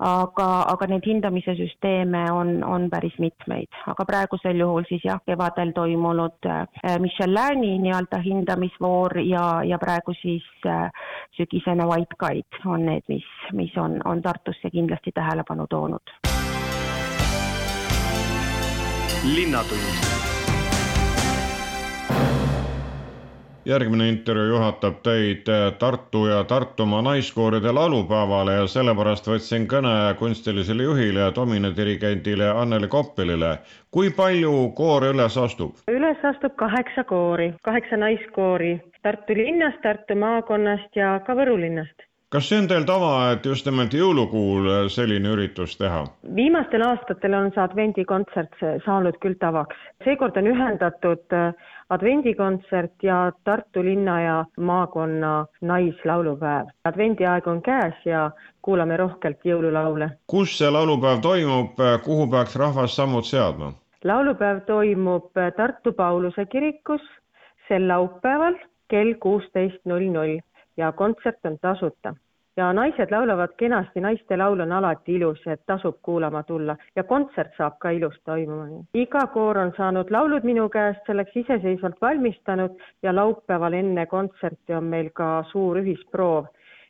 aga, 0.02 0.48
aga 0.72 0.88
neid 0.90 1.06
hindamise 1.06 1.54
süsteeme 1.58 2.24
on, 2.32 2.54
on 2.66 2.88
päris 2.90 3.14
mitmeid, 3.22 3.70
aga 3.92 4.06
praegusel 4.08 4.58
juhul 4.64 4.86
siis 4.88 5.04
jah, 5.06 5.20
kevadel 5.26 5.72
toimunud 5.76 6.48
äh, 6.50 6.66
Michelini 7.02 7.76
nii-öelda 7.84 8.22
hindamisvoor 8.24 9.18
ja, 9.26 9.46
ja 9.66 9.78
praegu 9.78 10.14
siis 10.20 10.46
äh, 10.66 10.90
sügisene 11.38 11.86
White 11.86 12.18
Guide 12.18 12.64
on 12.66 12.86
need, 12.86 13.06
mis, 13.08 13.28
mis 13.52 13.76
on, 13.78 14.00
on 14.04 14.22
Tartusse 14.22 14.70
kindlasti 14.70 15.12
tähelepanu 15.14 15.66
toonud. 15.70 16.18
linnatund 19.22 20.31
järgmine 23.64 24.08
intervjuu 24.08 24.56
juhatab 24.56 25.00
teid 25.02 25.46
Tartu 25.78 26.26
ja 26.26 26.44
Tartumaa 26.44 27.02
naiskooride 27.02 27.72
laulupäevale 27.72 28.54
ja 28.58 28.66
sellepärast 28.66 29.28
võtsin 29.30 29.66
kõne 29.70 29.94
kunstilisele 30.18 30.82
juhile 30.88 31.20
ja 31.20 31.34
dominadirigendile 31.34 32.50
Anneli 32.50 32.88
Koppelile. 32.88 33.58
kui 33.90 34.10
palju 34.10 34.72
koore 34.76 35.10
üles 35.14 35.36
astub? 35.38 35.74
üles 35.88 36.24
astub 36.24 36.56
kaheksa 36.56 37.04
koori, 37.04 37.52
kaheksa 37.62 37.96
naiskoori 37.96 38.80
Tartu 39.02 39.34
linnast, 39.34 39.82
Tartu 39.82 40.14
maakonnast 40.14 40.96
ja 40.96 41.20
ka 41.26 41.34
Võru 41.34 41.60
linnast 41.60 42.08
kas 42.32 42.48
see 42.48 42.58
on 42.62 42.68
teil 42.68 42.84
tava, 42.88 43.10
et 43.34 43.44
just 43.44 43.66
nimelt 43.68 43.92
jõulukuul 43.92 44.88
selline 44.92 45.34
üritus 45.34 45.76
teha? 45.76 46.06
viimastel 46.36 46.84
aastatel 46.86 47.36
on 47.36 47.50
see 47.52 47.60
advendikontsert 47.60 48.56
saanud 48.86 49.18
küll 49.24 49.36
tavaks. 49.40 49.76
seekord 50.04 50.36
on 50.40 50.48
ühendatud 50.54 51.36
äh, 51.36 51.52
advendikontsert 51.92 53.02
ja 53.02 53.32
Tartu 53.44 53.84
linna 53.84 54.20
ja 54.22 54.44
maakonna 54.56 55.46
naislaulupäev. 55.60 56.66
advendiaeg 56.84 57.46
on 57.46 57.62
käes 57.62 57.94
ja 58.04 58.30
kuulame 58.62 58.96
rohkelt 58.96 59.44
jõululaule. 59.44 60.10
kus 60.26 60.58
see 60.58 60.70
laulupäev 60.70 61.20
toimub, 61.20 61.82
kuhu 62.04 62.26
peaks 62.30 62.56
rahvas 62.56 62.96
sammud 62.96 63.28
seadma? 63.28 63.72
laulupäev 64.04 64.60
toimub 64.66 65.30
Tartu 65.56 65.92
Pauluse 65.92 66.46
kirikus 66.46 67.04
sel 67.68 67.88
laupäeval 67.88 68.56
kell 68.88 69.14
kuusteist 69.20 69.84
null 69.84 70.08
null 70.16 70.38
ja 70.76 70.92
kontsert 70.92 71.44
on 71.44 71.58
tasuta. 71.60 72.14
Ja 72.56 72.72
naised 72.72 73.10
laulavad 73.10 73.54
kenasti, 73.56 74.00
naiste 74.00 74.36
laul 74.36 74.60
on 74.60 74.72
alati 74.72 75.14
ilus, 75.14 75.40
et 75.46 75.62
tasub 75.66 75.96
kuulama 76.02 76.42
tulla 76.42 76.76
ja 76.96 77.04
kontsert 77.04 77.56
saab 77.56 77.78
ka 77.78 77.90
ilus 77.90 78.16
toimuma. 78.24 78.84
iga 78.94 79.26
koor 79.26 79.58
on 79.58 79.72
saanud 79.76 80.10
laulud 80.10 80.44
minu 80.44 80.68
käest, 80.68 81.00
selleks 81.06 81.36
iseseisvalt 81.36 82.00
valmistanud 82.00 82.76
ja 83.02 83.14
laupäeval 83.14 83.72
enne 83.72 84.06
kontserti 84.06 84.74
on 84.74 84.84
meil 84.84 85.10
ka 85.14 85.44
suur 85.52 85.80
ühisproov 85.80 86.46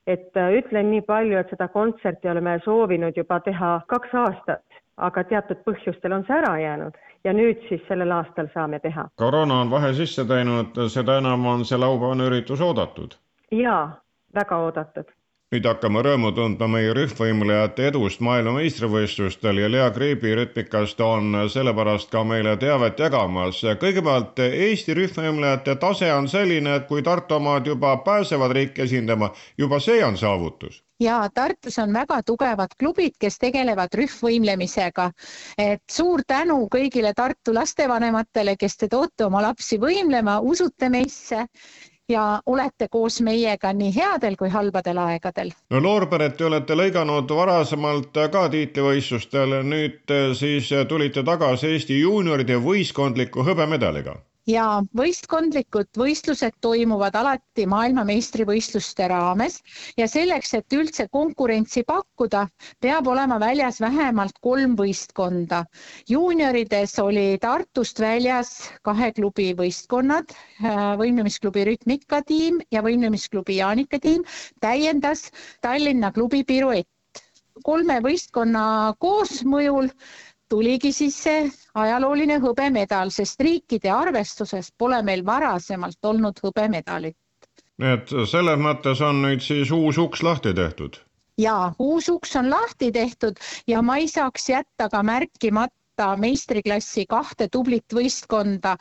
et 0.06 0.36
äh, 0.36 0.52
ütlen 0.58 0.90
nii 0.90 1.02
palju, 1.06 1.38
et 1.38 1.50
seda 1.50 1.68
kontserti 1.68 2.30
oleme 2.30 2.58
soovinud 2.64 3.16
juba 3.16 3.40
teha 3.40 3.80
kaks 3.86 4.14
aastat, 4.24 4.82
aga 4.96 5.24
teatud 5.24 5.62
põhjustel 5.66 6.12
on 6.16 6.24
see 6.26 6.38
ära 6.38 6.56
jäänud 6.58 6.98
ja 7.24 7.32
nüüd 7.32 7.62
siis 7.68 7.82
sellel 7.88 8.10
aastal 8.10 8.50
saame 8.54 8.78
teha. 8.82 9.08
koroona 9.16 9.60
on 9.60 9.70
vahe 9.70 9.92
sisse 9.94 10.24
teinud, 10.24 10.86
seda 10.88 11.18
enam 11.22 11.46
on 11.46 11.64
see 11.64 11.78
laupäevane 11.78 12.26
üritus 12.30 12.60
oodatud 12.60 13.14
jaa, 13.52 14.00
väga 14.34 14.58
oodatud. 14.66 15.10
Nüüd 15.52 15.66
hakkame 15.68 16.00
rõõmu 16.00 16.30
tundma 16.32 16.66
meie 16.74 16.94
rühmvõimlejate 16.96 17.90
edust 17.90 18.22
maailmameistrivõistlustel 18.24 19.58
ja 19.60 19.68
Lea 19.68 19.88
Kriibi 19.92 20.32
rütmikast 20.38 21.00
on 21.04 21.36
sellepärast 21.52 22.08
ka 22.14 22.22
meile 22.24 22.54
teavet 22.56 23.02
jagamas. 23.04 23.60
kõigepealt 23.82 24.40
Eesti 24.46 24.96
rühmvõimlejate 24.96 25.76
tase 25.76 26.08
on 26.14 26.28
selline, 26.28 26.76
et 26.76 26.88
kui 26.88 27.02
Tartu 27.02 27.36
omad 27.36 27.68
juba 27.68 27.98
pääsevad 28.06 28.56
riiki 28.56 28.82
esindama, 28.86 29.32
juba 29.58 29.80
see 29.80 30.00
on 30.04 30.16
saavutus 30.16 30.80
ja 31.02 31.28
Tartus 31.34 31.78
on 31.82 31.92
väga 31.92 32.22
tugevad 32.22 32.74
klubid, 32.78 33.16
kes 33.20 33.38
tegelevad 33.38 33.92
rühmvõimlemisega. 33.98 35.10
et 35.58 35.82
suur 35.90 36.22
tänu 36.26 36.68
kõigile 36.72 37.12
Tartu 37.16 37.54
lastevanematele, 37.54 38.56
kes 38.56 38.76
te 38.76 38.88
toote 38.88 39.24
oma 39.24 39.42
lapsi 39.42 39.78
võimlema, 39.78 40.40
usute 40.40 40.88
meisse 40.88 41.46
ja 42.08 42.42
olete 42.46 42.88
koos 42.88 43.20
meiega 43.20 43.72
nii 43.72 43.94
headel 43.96 44.36
kui 44.36 44.48
halbadel 44.48 44.98
aegadel. 44.98 45.52
no 45.70 45.82
loorberit 45.82 46.36
te 46.36 46.44
olete 46.44 46.74
lõiganud 46.74 47.36
varasemalt 47.36 48.18
ka 48.32 48.48
tiitlivõistlustel, 48.48 49.62
nüüd 49.62 50.14
siis 50.34 50.70
tulite 50.88 51.22
tagasi 51.22 51.72
Eesti 51.72 52.00
juunioride 52.00 52.58
võistkondliku 52.66 53.46
hõbemedaliga 53.46 54.16
ja 54.48 54.82
võistkondlikud 54.98 55.90
võistlused 55.98 56.56
toimuvad 56.64 57.14
alati 57.18 57.66
maailmameistrivõistluste 57.70 59.06
raames 59.12 59.60
ja 59.98 60.08
selleks, 60.10 60.54
et 60.58 60.74
üldse 60.74 61.06
konkurentsi 61.12 61.84
pakkuda, 61.86 62.46
peab 62.82 63.06
olema 63.12 63.38
väljas 63.40 63.80
vähemalt 63.80 64.38
kolm 64.42 64.74
võistkonda. 64.78 65.64
juuniorides 66.08 66.98
oli 66.98 67.38
Tartust 67.40 68.00
väljas 68.00 68.70
kahe 68.82 69.12
klubi 69.12 69.52
võistkonnad, 69.54 70.34
äh, 70.64 70.96
võimlemisklubi 70.98 71.64
Rütmika 71.70 72.22
tiim 72.26 72.60
ja 72.70 72.82
võimlemisklubi 72.82 73.56
Jaanika 73.60 73.98
tiim, 73.98 74.24
täiendas 74.60 75.30
Tallinna 75.60 76.12
klubi 76.12 76.42
Piruett 76.44 76.88
kolme 77.64 78.00
võistkonna 78.00 78.94
koosmõjul 78.98 79.90
tuligi 80.52 80.92
siis 80.92 81.16
see 81.24 81.44
ajalooline 81.80 82.36
hõbemedal, 82.42 83.10
sest 83.14 83.40
riikide 83.40 83.90
arvestuses 83.90 84.68
pole 84.78 85.00
meil 85.02 85.24
varasemalt 85.26 86.10
olnud 86.12 86.42
hõbemedalit. 86.44 87.16
nii 87.80 87.94
et 87.96 88.12
selles 88.28 88.60
mõttes 88.60 89.00
on 89.00 89.22
nüüd 89.24 89.40
siis 89.40 89.72
uus 89.72 89.98
uks 89.98 90.22
lahti 90.22 90.52
tehtud? 90.54 90.98
jaa, 91.40 91.72
uus 91.78 92.08
uks 92.12 92.36
on 92.36 92.50
lahti 92.50 92.92
tehtud 92.92 93.40
ja 93.66 93.80
ma 93.82 93.96
ei 94.02 94.08
saaks 94.08 94.50
jätta 94.52 94.88
ka 94.92 95.02
märkimata 95.02 95.81
võtta 95.92 96.16
meistriklassi 96.16 97.04
kahte 97.06 97.48
tublit 97.52 97.84
võistkonda. 97.92 98.76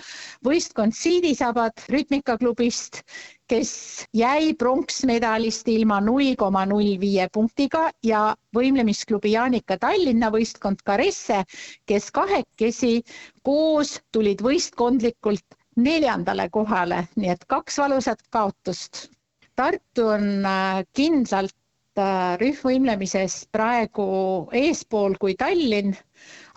võistkond 0.47 0.93
Siidisabad 0.95 1.74
rütmikaklubist, 1.91 3.01
kes 3.51 4.05
jäi 4.16 4.53
pronksmedalist 4.55 5.68
ilma 5.68 5.99
null 5.99 6.36
koma 6.38 6.66
null 6.66 6.95
viie 7.01 7.28
punktiga 7.34 7.91
ja 8.03 8.34
võimlemisklubi 8.55 9.34
Jaanika 9.34 9.78
Tallinna 9.78 10.30
võistkond 10.32 10.82
Caresse, 10.86 11.43
kes 11.86 12.12
kahekesi 12.12 13.03
koos 13.43 13.99
tulid 14.12 14.39
võistkondlikult 14.41 15.43
neljandale 15.76 16.47
kohale, 16.49 17.07
nii 17.16 17.30
et 17.36 17.43
kaks 17.45 17.78
valusat 17.80 18.22
kaotust. 18.32 19.09
Tartu 19.55 20.07
on 20.16 20.45
äh, 20.45 20.86
kindlalt 20.95 21.53
äh, 21.99 22.38
rühmvõimlemises 22.39 23.47
praegu 23.51 24.47
eespool 24.55 25.18
kui 25.20 25.36
Tallinn 25.36 25.91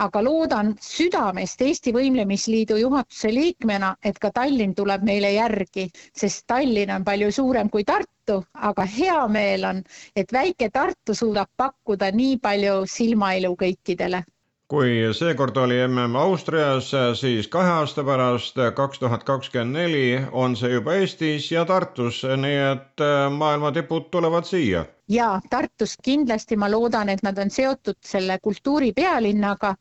aga 0.05 0.21
loodan 0.23 0.73
südamest 0.81 1.61
Eesti 1.61 1.93
Võimlemisliidu 1.95 2.77
juhatuse 2.81 3.31
liikmena, 3.33 3.95
et 4.03 4.19
ka 4.19 4.31
Tallinn 4.35 4.75
tuleb 4.75 5.03
meile 5.09 5.31
järgi, 5.35 5.87
sest 6.23 6.45
Tallinn 6.47 6.91
on 6.97 7.07
palju 7.07 7.31
suurem 7.31 7.69
kui 7.69 7.83
Tartu, 7.83 8.41
aga 8.53 8.85
hea 8.97 9.27
meel 9.27 9.65
on, 9.71 9.83
et 10.15 10.31
väike 10.39 10.69
Tartu 10.69 11.15
suudab 11.15 11.49
pakkuda 11.57 12.11
nii 12.11 12.37
palju 12.47 12.85
silmailu 12.97 13.55
kõikidele 13.65 14.23
kui 14.67 14.93
seekord 15.13 15.57
oli 15.57 15.77
mm 15.87 16.15
Austrias, 16.15 16.89
siis 17.19 17.47
kahe 17.47 17.69
aasta 17.69 18.03
pärast, 18.03 18.57
kaks 18.75 18.99
tuhat 18.99 19.23
kakskümmend 19.23 19.77
neli, 19.77 20.05
on 20.31 20.55
see 20.57 20.71
juba 20.73 20.95
Eestis 20.97 21.51
ja 21.51 21.65
Tartus, 21.69 22.23
nii 22.25 22.55
et 22.71 23.03
äh, 23.05 23.27
maailma 23.31 23.71
tipud 23.71 24.09
tulevad 24.11 24.47
siia. 24.49 24.85
ja 25.09 25.41
Tartus 25.49 25.97
kindlasti 26.03 26.57
ma 26.57 26.71
loodan, 26.71 27.09
et 27.09 27.21
nad 27.23 27.37
on 27.37 27.51
seotud 27.51 27.99
selle 28.01 28.39
kultuuri 28.41 28.93
pealinnaga. 28.93 29.75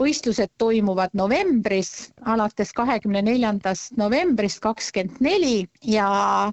võistlused 0.00 0.50
toimuvad 0.58 1.14
novembris, 1.16 2.12
alates 2.24 2.72
kahekümne 2.76 3.22
neljandast 3.22 3.96
novembrist 3.96 4.60
kakskümmend 4.60 5.20
neli 5.20 5.68
ja 5.82 6.52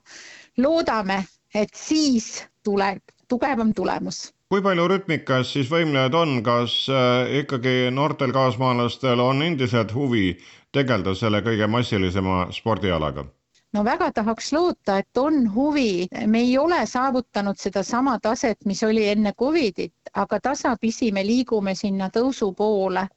loodame, 0.58 1.26
et 1.56 1.76
siis 1.76 2.46
tuleb 2.64 3.04
tugevam 3.34 3.76
tulemus. 3.82 4.24
Kui 4.54 4.62
palju 4.62 4.88
rütmikas 4.92 5.54
siis 5.56 5.70
võimlejaid 5.74 6.18
on, 6.18 6.40
kas 6.46 6.80
äh, 6.94 7.38
ikkagi 7.44 7.78
noortel 8.00 8.34
kaasmaalastel 8.36 9.22
on 9.28 9.42
endiselt 9.42 9.94
huvi 9.98 10.28
tegeleda 10.74 11.16
selle 11.18 11.42
kõige 11.46 11.70
massilisema 11.78 12.44
spordialaga? 12.54 13.26
no 13.74 13.82
väga 13.86 14.12
tahaks 14.14 14.52
loota, 14.54 15.00
et 15.02 15.18
on 15.18 15.40
huvi, 15.56 16.08
me 16.30 16.42
ei 16.46 16.58
ole 16.62 16.80
saavutanud 16.90 17.58
sedasama 17.58 18.20
taset, 18.22 18.60
mis 18.70 18.84
oli 18.86 19.08
enne 19.10 19.34
Covidit, 19.40 19.94
aga 20.14 20.40
tasapisi 20.50 21.10
me 21.12 21.24
liigume 21.26 21.74
sinna 21.76 22.12
tõusu 22.14 22.52
poole. 22.58 23.08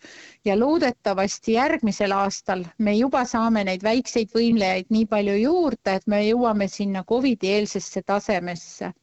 Ja 0.44 0.56
loodetavasti 0.58 1.58
järgmisel 1.58 2.16
aastal 2.16 2.64
me 2.78 2.96
juba 2.96 3.24
saame 3.28 3.64
neid 3.68 3.84
väikseid 3.84 4.32
võimlejaid 4.38 4.88
nii 4.96 5.06
palju 5.12 5.36
juurde, 5.42 5.98
et 6.00 6.06
me 6.06 6.24
jõuame 6.24 6.72
sinna 6.78 7.04
Covidi 7.04 7.52
eelsesse 7.58 8.02
tasemesse 8.02 8.94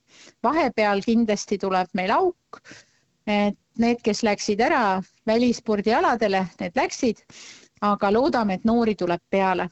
vahepeal 0.44 1.02
kindlasti 1.06 1.58
tuleb 1.58 1.90
meil 1.94 2.12
auk. 2.12 2.62
et 3.28 3.58
need, 3.80 4.02
kes 4.04 4.24
läksid 4.24 4.60
ära 4.62 5.02
välispordialadele, 5.28 6.46
need 6.60 6.76
läksid, 6.76 7.24
aga 7.82 8.12
loodame, 8.12 8.54
et 8.60 8.66
noori 8.68 8.96
tuleb 8.96 9.22
peale 9.30 9.70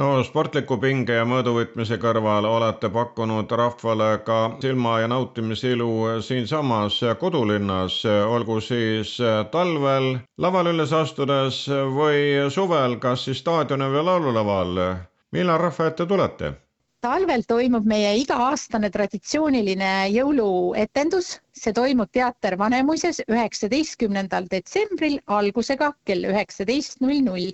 no 0.00 0.08
sportliku 0.24 0.78
pinge 0.80 1.16
ja 1.18 1.24
mõõduvõtmise 1.28 1.98
kõrval 2.00 2.46
olete 2.48 2.88
pakkunud 2.92 3.50
rahvale 3.60 4.08
ka 4.26 4.38
silma 4.62 4.94
ja 5.02 5.08
nautimisilu 5.12 5.88
siinsamas 6.24 7.00
kodulinnas, 7.20 7.98
olgu 8.06 8.60
siis 8.64 9.18
talvel 9.52 10.14
lavale 10.38 10.72
üles 10.76 10.92
astudes 10.96 11.66
või 11.98 12.48
suvel, 12.50 12.96
kas 13.04 13.28
siis 13.28 13.44
staadionil 13.44 13.92
või 13.98 14.06
laululaval. 14.08 14.84
millal 15.32 15.60
rahva 15.60 15.86
ette 15.92 16.06
tulete? 16.06 16.54
Talvel 17.02 17.42
toimub 17.48 17.86
meie 17.88 18.12
iga-aastane 18.20 18.90
traditsiooniline 18.94 19.90
jõuluetendus, 20.14 21.32
see 21.52 21.74
toimub 21.74 22.10
Teater 22.14 22.54
Vanemuises 22.58 23.22
üheksateistkümnendal 23.26 24.46
detsembril 24.50 25.18
algusega 25.26 25.92
kell 26.06 26.30
üheksateist. 26.30 27.00
Null 27.02 27.24
null. 27.26 27.50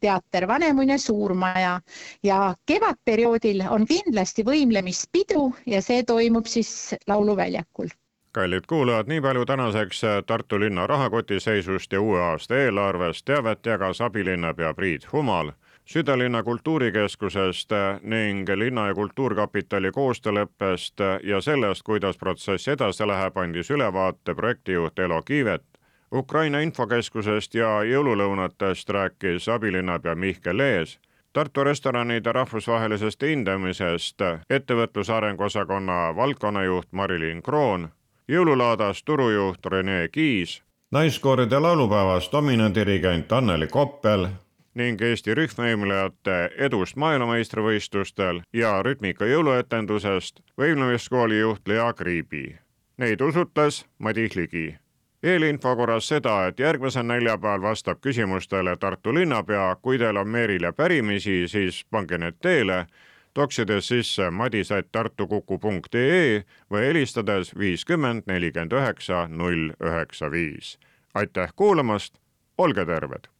teater 0.00 0.46
Vanemuine 0.48 0.96
suurmaja. 0.98 1.80
Ja 2.24 2.54
kevadperioodil 2.66 3.60
on 3.68 3.84
kindlasti 3.86 4.44
võimlemispidu 4.48 5.50
ja 5.66 5.82
see 5.84 6.02
toimub 6.08 6.48
siis 6.48 6.94
Lauluväljakul. 7.06 7.92
Kallid 8.32 8.64
kuulajad, 8.68 9.10
nii 9.12 9.20
palju 9.20 9.44
tänaseks 9.44 10.00
Tartu 10.26 10.60
linna 10.60 10.86
rahakoti 10.86 11.40
seisust 11.40 11.92
ja 11.92 12.00
uue 12.00 12.20
aasta 12.30 12.56
eelarvest. 12.56 13.24
Teavet 13.28 13.66
jagas 13.66 14.00
abilinnapea 14.00 14.72
Priit 14.74 15.12
Humal 15.12 15.52
südalinna 15.90 16.42
kultuurikeskusest 16.42 17.70
ning 18.02 18.48
linna 18.48 18.86
ja 18.86 18.94
kultuurkapitali 18.94 19.90
koostööleppest 19.92 21.00
ja 21.22 21.40
sellest, 21.40 21.82
kuidas 21.82 22.18
protsess 22.18 22.68
edasi 22.68 23.06
läheb, 23.06 23.36
andis 23.36 23.70
ülevaate 23.70 24.34
projektijuht 24.34 24.98
Elo 24.98 25.22
Kiivet. 25.22 25.64
Ukraina 26.12 26.60
infokeskusest 26.60 27.54
ja 27.54 27.82
jõululõunatest 27.82 28.90
rääkis 28.90 29.48
abilinnapea 29.48 30.14
Mihkel 30.14 30.60
Ees 30.60 30.98
Tartu 31.32 31.64
restoranide 31.64 32.32
rahvusvahelisest 32.32 33.22
hindamisest 33.22 34.22
ettevõtluse 34.50 35.12
arenguosakonna 35.14 35.98
valdkonnajuht 36.16 36.88
Marilyn 36.90 37.42
Kroon, 37.42 37.84
jõululaadas 38.28 39.04
turujuht 39.06 39.66
Rene 39.66 40.08
Kiis, 40.12 40.56
naiskooride 40.90 41.58
laulupäevast 41.58 42.32
dominandirigent 42.32 43.32
Anneli 43.32 43.66
Koppel 43.66 44.26
ning 44.74 45.02
Eesti 45.02 45.34
rühmaimlejate 45.34 46.50
edust 46.56 46.96
maailmameistrivõistlustel 46.96 48.40
ja 48.52 48.82
rütmika 48.82 49.26
jõuluetendusest 49.26 50.40
võimlemiskooli 50.58 51.40
juht 51.40 51.68
Lea 51.68 51.92
Kriibi. 51.92 52.58
Neid 52.98 53.20
usutles 53.20 53.86
Madis 53.98 54.36
Ligi. 54.36 54.76
eelinfo 55.22 55.76
korras 55.76 56.08
seda, 56.08 56.46
et 56.46 56.60
järgmisel 56.60 57.02
neljapäeval 57.02 57.62
vastab 57.62 58.00
küsimustele 58.00 58.76
Tartu 58.76 59.14
linnapea, 59.14 59.76
kui 59.82 59.98
teil 59.98 60.16
on 60.16 60.28
Meerile 60.28 60.72
pärimisi, 60.72 61.48
siis 61.48 61.84
pange 61.90 62.18
need 62.18 62.34
teele 62.40 62.86
toksides 63.34 63.88
sisse 63.88 64.30
madis.tartukuku.ee 64.30 66.44
või 66.70 66.86
helistades 66.86 67.58
viiskümmend 67.58 68.22
nelikümmend 68.26 68.72
üheksa 68.72 69.28
null 69.28 69.70
üheksa 69.80 70.30
viis. 70.30 70.78
aitäh 71.14 71.52
kuulamast, 71.56 72.14
olge 72.58 72.86
terved! 72.86 73.39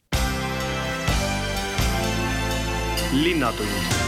Linnatund 3.13 4.00